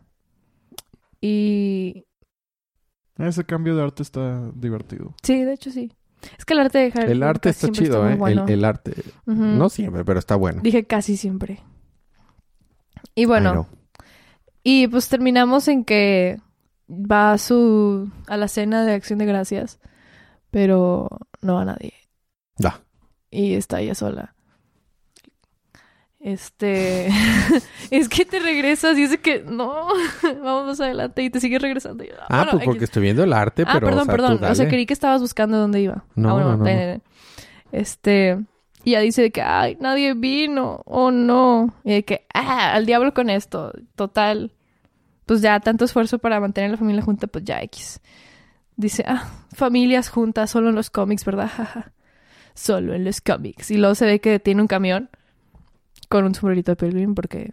[1.22, 2.06] Y
[3.18, 5.14] Ese cambio de arte está divertido.
[5.24, 5.92] sí, de hecho sí.
[6.38, 8.16] Es que el arte de Harley El arte está chido, ¿eh?
[8.16, 8.46] bueno.
[8.48, 8.94] El, el arte.
[9.26, 10.62] No siempre, pero está bueno.
[10.64, 11.60] Dije casi siempre.
[13.18, 13.68] Y bueno,
[14.64, 16.38] y pues terminamos en que
[16.90, 19.80] va a su a la cena de acción de gracias,
[20.52, 21.10] pero
[21.42, 21.94] no va nadie
[22.58, 22.82] Da.
[23.32, 24.36] y está ella sola.
[26.20, 27.08] Este
[27.92, 29.88] es que te regresas y es que no,
[30.44, 32.04] vamos adelante y te sigues regresando.
[32.04, 33.88] Y, Ah, bueno, pues porque estoy viendo el arte, Ah, pero.
[33.88, 34.52] perdón, o sea, tú perdón.
[34.52, 36.04] O sea, creí que estabas buscando dónde iba.
[36.16, 37.02] No, Ah, bueno, no, no.
[37.72, 38.40] Este,
[38.88, 41.74] y ya dice de que, ay, nadie vino, oh no.
[41.84, 43.74] Y de que, ah, al diablo con esto.
[43.96, 44.54] Total.
[45.26, 48.00] Pues ya tanto esfuerzo para mantener la familia junta, pues ya X.
[48.78, 51.50] Dice, ah, familias juntas, solo en los cómics, ¿verdad?
[51.54, 51.92] Jaja.
[52.54, 53.72] Solo en los cómics.
[53.72, 55.10] Y luego se ve que tiene un camión
[56.08, 57.52] con un sombrerito de Pilgrim porque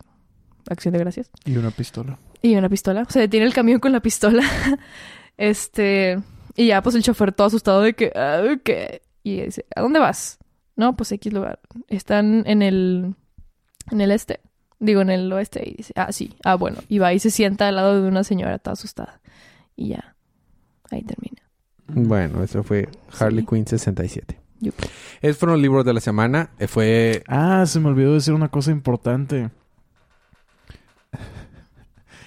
[0.71, 1.33] acción de gracias.
[1.45, 2.17] Y una pistola.
[2.43, 3.07] Y una pistola.
[3.07, 4.45] Se detiene el camión con la pistola.
[5.37, 6.21] este.
[6.55, 8.13] Y ya, pues el chofer todo asustado de que.
[8.15, 9.03] "Ah, ¿Qué?
[9.25, 10.39] Y dice: ¿A dónde vas?
[10.77, 11.61] No, pues X lugar.
[11.89, 13.15] Están en el.
[13.91, 14.41] En el este.
[14.81, 15.63] Digo, en el oeste.
[15.69, 16.35] Y dice: Ah, sí.
[16.45, 16.79] Ah, bueno.
[16.89, 19.21] Y va y se sienta al lado de una señora toda asustada.
[19.77, 20.17] Y ya.
[20.91, 21.43] Ahí termina.
[21.87, 23.47] Bueno, eso fue Harley Sí.
[23.47, 24.41] Quinn 67.
[24.61, 24.75] Yup.
[25.21, 26.51] Esos fueron los libros de la semana.
[26.59, 27.23] Eh, Fue.
[27.29, 29.51] Ah, se me olvidó decir una cosa importante.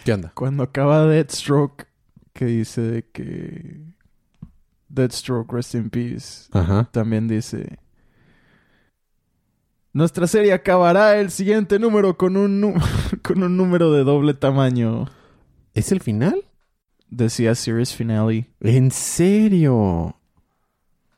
[0.05, 0.31] ¿Qué onda?
[0.33, 1.87] Cuando acaba Deathstroke,
[2.33, 3.81] que dice que
[4.89, 6.87] Deathstroke, rest in peace, Ajá.
[6.91, 7.77] también dice...
[9.97, 12.75] Nuestra serie acabará el siguiente número con un,
[13.23, 15.07] con un número de doble tamaño.
[15.73, 16.45] ¿Es el final?
[17.09, 18.47] Decía Series Finale.
[18.59, 20.15] ¿En serio?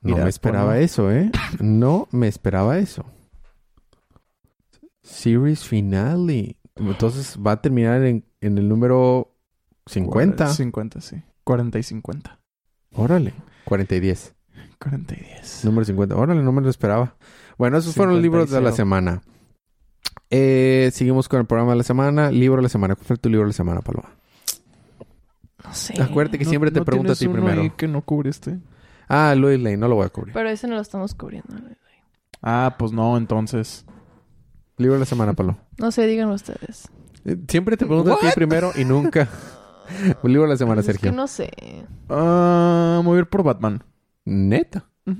[0.01, 1.29] No Mira, me esperaba eso, ¿eh?
[1.59, 3.03] No me esperaba eso.
[5.03, 6.55] Series finale.
[6.77, 9.35] Entonces va a terminar en, en el número
[9.87, 10.53] 50.
[10.53, 11.21] 50, sí.
[11.43, 12.39] 40 y 50.
[12.93, 13.33] Órale.
[13.65, 14.35] 40 y 10.
[14.79, 15.65] 40 y 10.
[15.65, 16.15] Número 50.
[16.15, 17.17] Órale, no me lo esperaba.
[17.59, 19.21] Bueno, esos fueron los 50 y libros de la semana.
[20.31, 22.31] Eh, seguimos con el programa de la semana.
[22.31, 22.95] Libro de la semana.
[22.95, 24.09] ¿Cuál fue tu libro de la semana, Paloma?
[25.63, 26.01] No sé.
[26.01, 27.61] Acuérdate que siempre te pregunto a ti uno primero.
[27.61, 28.57] ahí que no cubriste?
[29.07, 29.77] Ah, Louis Lane.
[29.77, 30.33] No lo voy a cubrir.
[30.33, 31.53] Pero ese no lo estamos cubriendo.
[32.41, 33.85] Ah, pues no, entonces.
[34.77, 35.59] Libro de la semana, Paloma.
[35.77, 36.87] No sé, díganlo ustedes.
[37.25, 38.33] Eh, Siempre te pregunto a ti What?
[38.35, 39.27] primero y nunca.
[40.23, 41.11] Libro de la semana, Es que Sergio.
[41.11, 41.51] no sé.
[42.07, 43.83] Ah, mover por Batman.
[44.23, 44.89] Neta.
[45.05, 45.15] Mm,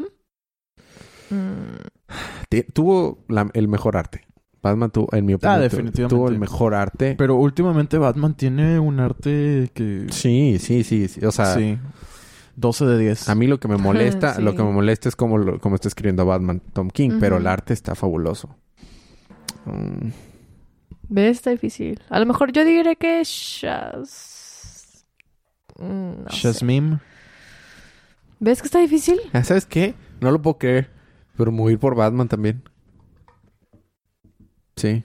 [1.30, 1.99] Te-
[2.74, 4.22] tuvo la- el mejor arte.
[4.62, 6.14] Batman tuvo, en mi opinión, Ah, definitivamente.
[6.16, 7.16] tuvo el mejor arte.
[7.18, 10.08] Pero últimamente Batman tiene un arte que...
[10.12, 11.26] sí, sí, sí, sí.
[11.26, 11.78] O sea, sí.
[12.58, 13.30] 12 de 10.
[13.30, 14.42] a mí lo que me molesta, Sí.
[14.42, 17.48] lo que me molesta es como, lo- como está escribiendo Batman Tom King, pero el
[17.48, 18.54] arte está fabuloso.
[19.66, 20.10] Mm,
[21.08, 21.38] ¿Ves?
[21.38, 22.02] Está difícil.
[22.10, 25.06] A lo mejor yo diré que Shaz...
[25.80, 26.36] Mm, No sé.
[26.38, 27.00] Shazmim.
[28.42, 29.20] ¿Ves que está difícil?
[29.34, 29.96] ah, ¿Sabes qué?
[30.20, 30.90] No lo puedo creer,
[31.40, 32.62] pero morir por Batman también.
[34.76, 35.04] Sí.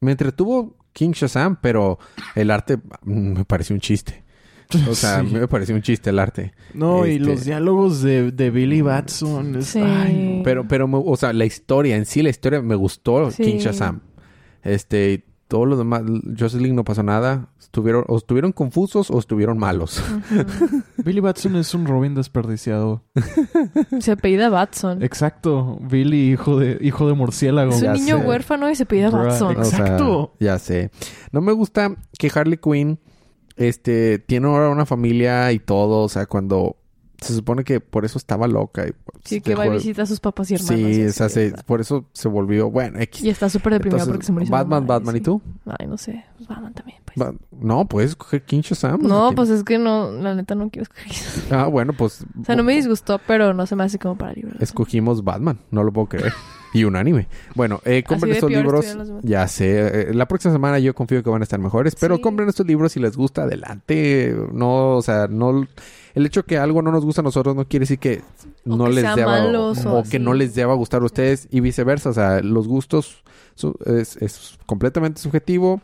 [0.00, 1.98] Me entretuvo King Shazam, pero
[2.34, 4.22] el arte mm, me pareció un chiste.
[4.88, 5.34] O sea, Sí.
[5.34, 6.52] me pareció un chiste el arte.
[6.74, 9.56] No, y Este- los diálogos de, de Billy Batson.
[9.56, 9.80] es- Sí.
[9.80, 10.42] ay, no.
[10.44, 13.44] Pero, pero, me- o sea, la historia en sí, la historia me gustó Sí.
[13.44, 14.00] King Shazam.
[14.62, 16.02] Este, todo lo demás,
[16.38, 17.50] Justice League no pasó nada.
[17.74, 20.00] Estuvieron, o estuvieron confusos o estuvieron malos.
[21.04, 23.02] Billy Batson es un Robin desperdiciado.
[23.98, 25.02] se apellida Batson.
[25.02, 25.78] Exacto.
[25.80, 27.72] Billy, hijo de, hijo de murciélago.
[27.72, 28.26] Es un Ya niño sé.
[28.26, 29.56] huérfano y se apellida Bruh, Batson.
[29.58, 30.34] O sea, Exacto.
[30.38, 30.92] ya sé.
[31.32, 33.00] No me gusta que Harley Quinn,
[33.56, 36.04] este, tiene ahora una familia y todo.
[36.04, 36.76] O sea, cuando
[37.20, 38.86] se supone que por eso estaba loca.
[38.86, 40.76] Y, pues, Sí, que va y visita a sus papás y hermanos.
[40.76, 41.64] Sí, y o así, sea, se- ¿verdad?
[41.64, 43.24] por eso se volvió, bueno, X.
[43.24, 45.18] Y está súper deprimida porque se murió Batman, Batman, sí.
[45.20, 45.40] ¿y tú?
[45.64, 46.22] Ay, no sé.
[46.46, 47.16] Pues Batman también, pues.
[47.16, 49.02] Ba- no, puedes escoger King Shazam.
[49.02, 51.12] no, pues es que no, la neta no quiero escoger.
[51.52, 52.24] Ah, bueno, pues...
[52.40, 54.56] O sea, no me disgustó, pero no se me hace como para libros.
[54.60, 56.32] Escogimos Batman, no lo puedo creer.
[56.74, 57.28] Y unánime.
[57.54, 58.96] Bueno, eh, compren estos libros.
[59.22, 62.22] Ya sé, eh, la próxima semana yo confío que van a estar mejores, pero Sí.
[62.22, 64.36] compren estos libros si les gusta, adelante.
[64.52, 65.66] No, o sea, no...
[66.14, 68.22] El hecho que algo no nos gusta a nosotros no quiere decir que
[68.66, 69.44] O no que les deba...
[69.46, 72.10] o o que no les deba gustar a ustedes y viceversa.
[72.10, 73.22] O sea, los gustos
[73.54, 75.80] su- es, es completamente subjetivo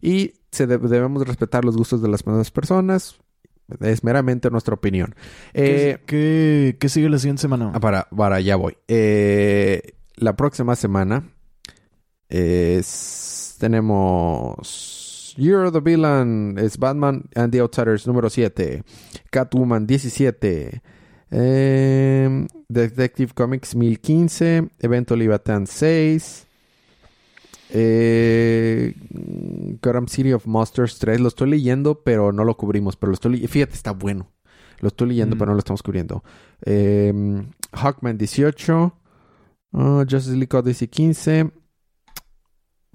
[0.00, 3.16] y se de- debemos respetar los gustos de las demás personas.
[3.80, 5.14] Es meramente nuestra opinión.
[5.54, 7.70] Eh, ¿Qué, qué, qué sigue la siguiente semana?
[7.74, 8.76] Ah, Para, para allá voy.
[8.88, 11.28] Eh, la próxima semana
[12.28, 18.82] es, tenemos You're the Villain, es Batman and the Outsiders número 7,
[19.30, 20.82] Catwoman 17,
[21.30, 26.46] eh, Detective Comics 1015, Evento Leviathan 6,
[27.72, 28.94] eh,
[29.82, 33.32] Gotham City of Monsters 3, lo estoy leyendo, pero no lo cubrimos, pero lo estoy
[33.32, 33.52] leyendo.
[33.52, 34.30] Fíjate, está bueno.
[34.80, 35.38] Lo estoy leyendo, Mm.
[35.38, 36.22] pero no lo estamos cubriendo.
[36.64, 37.12] Eh,
[37.72, 38.94] Hawkman 18.
[39.72, 41.50] ah, Justice League Odyssey 15.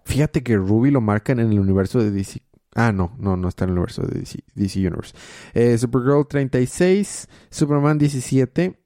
[0.04, 2.42] Fíjate que Ruby lo marcan en el universo de DC.
[2.76, 5.14] Ah, no, no, no está en el universo de DC, DC Universe.
[5.54, 7.28] Eh, Supergirl 36.
[7.50, 8.78] Superman 17.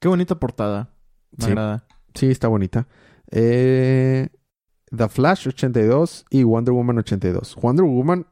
[0.00, 0.90] Qué bonita portada.
[1.36, 1.50] Me Sí.
[1.50, 1.86] agrada.
[2.14, 2.88] Sí, está bonita.
[3.30, 4.28] Eh,
[4.96, 7.56] The Flash 82 y Wonder Woman 82.
[7.60, 8.26] Wonder Woman.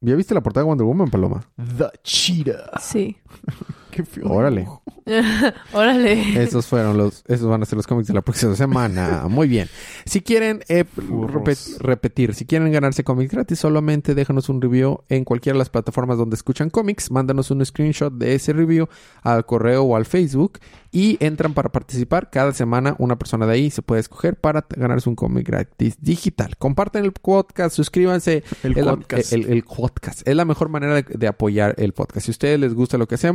[0.00, 1.48] ¿Ya viste la portada de Wonder Woman, Paloma?
[1.56, 2.78] The Cheetah.
[2.80, 3.16] Sí.
[3.90, 4.28] Qué feo.
[4.28, 4.68] Órale.
[5.72, 6.42] Órale.
[6.42, 9.24] Esos fueron los, esos van a ser los cómics de la próxima semana.
[9.28, 9.68] Muy bien.
[10.04, 15.24] Si quieren eh, repet- repetir, si quieren ganarse cómics gratis, solamente déjanos un review en
[15.24, 17.10] cualquiera de las plataformas donde escuchan cómics.
[17.10, 18.86] Mándanos un screenshot de ese review
[19.22, 20.58] al correo o al Facebook
[20.92, 22.28] y entran para participar.
[22.30, 26.56] Cada semana una persona de ahí se puede escoger para ganarse un cómic gratis digital.
[26.58, 28.44] Comparten el podcast, suscríbanse.
[28.62, 29.32] El podcast.
[29.32, 30.26] el- el podcast.
[30.28, 32.26] Es la mejor manera de, de apoyar el podcast.
[32.26, 33.25] Si a ustedes les gusta lo que hacemos,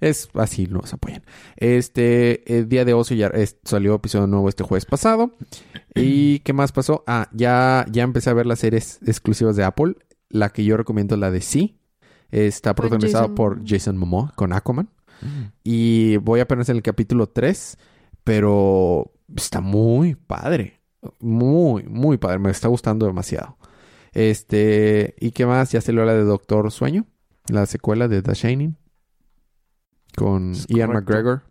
[0.00, 1.22] es así nos apoyan.
[1.56, 5.32] Este el día de ocio ya es- salió episodio nuevo este jueves pasado.
[5.94, 7.04] ¿Y qué más pasó?
[7.06, 9.94] Ah, ya, ya empecé a ver las series exclusivas de Apple.
[10.28, 11.78] La que yo recomiendo es la de Sí.
[12.30, 14.88] Está protagonizada Jason- por Jason Momoa con Aquaman.
[15.20, 15.42] Mm.
[15.62, 17.76] Y voy apenas en el capítulo 3,
[18.24, 20.80] pero está muy padre.
[21.20, 22.38] Muy, muy padre.
[22.38, 23.56] Me está gustando demasiado.
[24.12, 25.72] Este, ¿y qué más?
[25.72, 27.06] Ya salió la de Doctor Sueño,
[27.48, 28.76] la secuela de The Shining
[30.16, 31.12] con Es Ian correcto.
[31.12, 31.42] McGregor.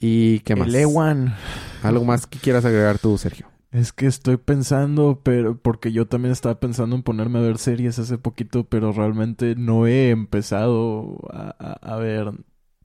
[0.00, 0.68] ¿Y qué más?
[0.68, 1.34] El Ewan.
[1.82, 3.46] ¿Algo más que quieras agregar tú, Sergio?
[3.70, 7.98] Es que estoy pensando, pero porque yo también estaba pensando en ponerme a ver series
[7.98, 12.32] hace poquito, pero realmente no he empezado a, a- a ver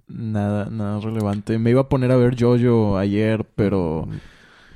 [0.08, 1.58] nada, nada relevante.
[1.58, 4.08] Me iba a poner a ver Jojo ayer, pero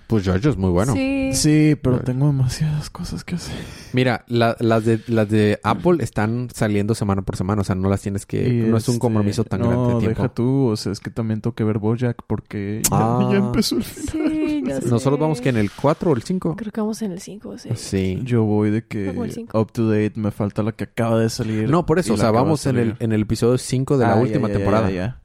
[0.09, 0.93] Pues Jojo es muy bueno.
[0.93, 1.29] Sí.
[1.33, 3.55] sí, pero tengo demasiadas cosas que hacer.
[3.93, 7.89] Mira, la- las, de, las de Apple están saliendo semana por semana, o sea, no
[7.89, 8.49] las tienes que...
[8.49, 10.21] Y no es un este, compromiso tan no, grande de tiempo.
[10.23, 13.29] deja tú, o sea, es que también tengo que ver BoJack porque ya, Ah.
[13.31, 14.31] ya empezó el final.
[14.31, 14.87] Sí, ya sé.
[14.89, 16.55] Nosotros vamos que en el 4 o el 5.
[16.55, 17.69] Creo que vamos en el 5, sí.
[17.75, 18.19] Sí.
[18.23, 19.61] Yo voy de que Como el cinco.
[19.61, 21.69] up to date, me falta la que acaba de salir.
[21.69, 24.13] No, por eso, o la sea, vamos en el, en el episodio 5 de la
[24.13, 24.89] Ah, ya, última ya, ya, temporada.
[24.89, 25.21] ya, ya.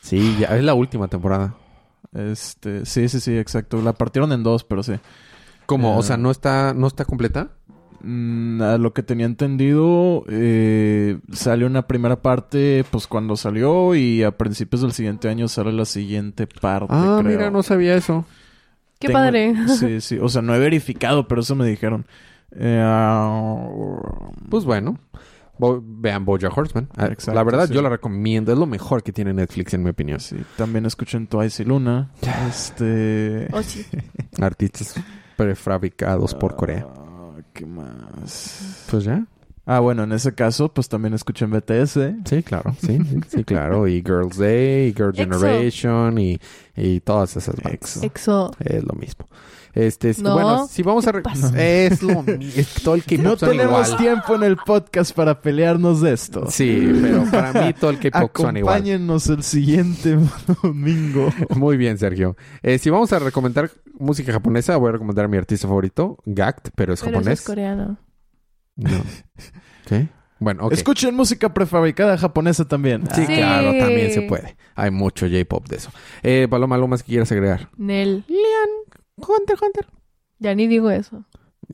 [0.00, 1.54] Sí, ya es la última temporada.
[2.14, 3.80] Este, sí, sí, sí, exacto.
[3.82, 4.94] La partieron en dos, pero sí.
[5.66, 5.96] ¿Cómo?
[5.98, 7.48] O sea, ¿no está, no está completa?
[8.02, 14.22] Mm, a lo que tenía entendido, eh, sale una primera parte, pues cuando salió, y
[14.22, 16.88] a principios del siguiente año sale la siguiente parte.
[16.90, 17.32] Ah, creo.
[17.36, 18.24] mira, no sabía eso.
[19.00, 19.54] Qué Tengo- padre.
[19.68, 20.18] Sí, sí.
[20.20, 22.06] O sea, no he verificado, pero eso me dijeron.
[22.52, 23.66] Eh, ah,
[24.48, 24.98] Pues bueno,
[25.58, 26.88] Bo- vean Bojack Horseman.
[26.96, 27.74] Ah, Exacto, la verdad, sí.
[27.74, 28.52] yo la recomiendo.
[28.52, 30.20] Es lo mejor que tiene Netflix, en mi opinión.
[30.20, 32.10] Sí, también escuchen Twice y Luna.
[32.48, 33.48] Este.
[33.52, 33.84] Oh, sí.
[34.40, 34.94] Artistas
[35.36, 36.86] prefabricados por Corea.
[36.88, 38.84] Ah, ¿Qué más?
[38.90, 39.24] Pues ya.
[39.68, 41.98] Ah, bueno, en ese caso, pues también escuchen BTS.
[42.24, 42.74] Sí, claro.
[42.80, 43.88] Sí, sí, sí, claro.
[43.88, 45.12] Y Girls Day, y Girl.
[45.12, 46.38] Generation, y,
[46.76, 47.96] y todas esas bandas.
[47.96, 48.02] EXO.
[48.04, 48.50] Exo.
[48.60, 49.26] Es lo mismo.
[49.76, 51.12] Este, No, bueno, si vamos a...
[51.22, 51.52] pasa?
[51.56, 52.52] Es lo mismo.
[52.56, 54.00] Es todo el K-pop No son tenemos igual.
[54.00, 56.46] tiempo en el podcast para pelearnos de esto.
[56.50, 58.74] Sí, pero para mí todo el K-pop suena igual.
[58.76, 60.16] Acompáñennos el siguiente
[60.62, 61.30] domingo.
[61.54, 62.36] Muy bien, Sergio.
[62.62, 66.68] Eh, si vamos a recomendar música japonesa, voy a recomendar a mi artista favorito, Gact,
[66.74, 67.40] pero es Pero eso japonés.
[67.40, 67.98] es coreano.
[68.76, 69.02] No.
[69.86, 70.08] ¿Qué?
[70.38, 70.72] Bueno, ok.
[70.72, 73.04] Escuchen música prefabricada japonesa también.
[73.14, 73.34] Sí, Sí.
[73.36, 74.56] claro, también se puede.
[74.74, 75.90] Hay mucho J-pop de eso.
[76.22, 77.70] Eh, Paloma, ¿algo más que quieras agregar?
[77.78, 78.24] Nel.
[79.16, 79.86] Hunter, Hunter.
[80.38, 81.24] Ya ni digo eso.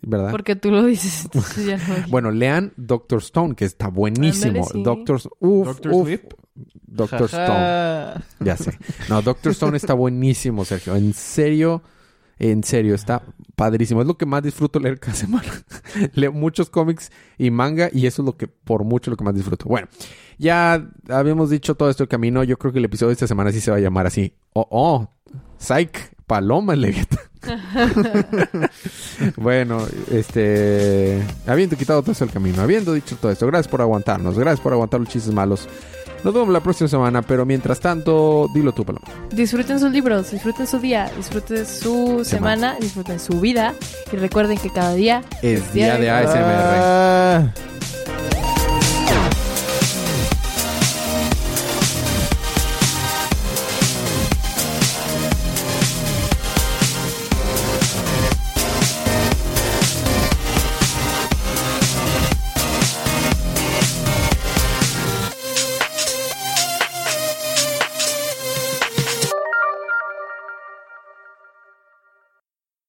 [0.00, 0.30] ¿Verdad?
[0.30, 1.24] Porque tú lo dices.
[1.24, 2.06] entonces ya no.
[2.08, 4.64] Bueno, lean Doctor Stone, que está buenísimo.
[4.64, 4.82] Sí.
[4.82, 5.20] Doctor...
[5.38, 6.06] Uf, Doctor uf.
[6.06, 6.34] Sleep.
[6.86, 8.24] Doctor Stone.
[8.40, 8.78] Ya sé.
[9.08, 10.94] No, Doctor Stone está buenísimo, Sergio.
[10.94, 11.82] En serio,
[12.38, 13.22] en serio, está
[13.54, 14.00] padrísimo.
[14.02, 15.50] Es lo que más disfruto leer cada semana.
[16.14, 19.34] Leo muchos cómics y manga y eso es lo que, por mucho, lo que más
[19.34, 19.66] disfruto.
[19.66, 19.88] Bueno,
[20.38, 22.44] ya habíamos dicho todo esto de camino.
[22.44, 24.34] Yo creo que el episodio de esta semana sí se va a llamar así.
[24.52, 25.08] Oh, oh,
[25.58, 27.31] Psych, Paloma Leviatán.
[29.36, 31.22] bueno, este...
[31.46, 34.72] Habiendo quitado todo eso del camino, habiendo dicho todo esto, gracias por aguantarnos, gracias por
[34.72, 35.68] aguantar los chistes malos.
[36.24, 39.06] Nos vemos la próxima semana, pero mientras tanto, dilo tú, Paloma.
[39.32, 43.74] Disfruten sus libros, disfruten su día, disfruten su semana, disfruten su vida.
[44.12, 46.36] Y recuerden que cada día Es día de ASMR.
[46.38, 47.52] Ah.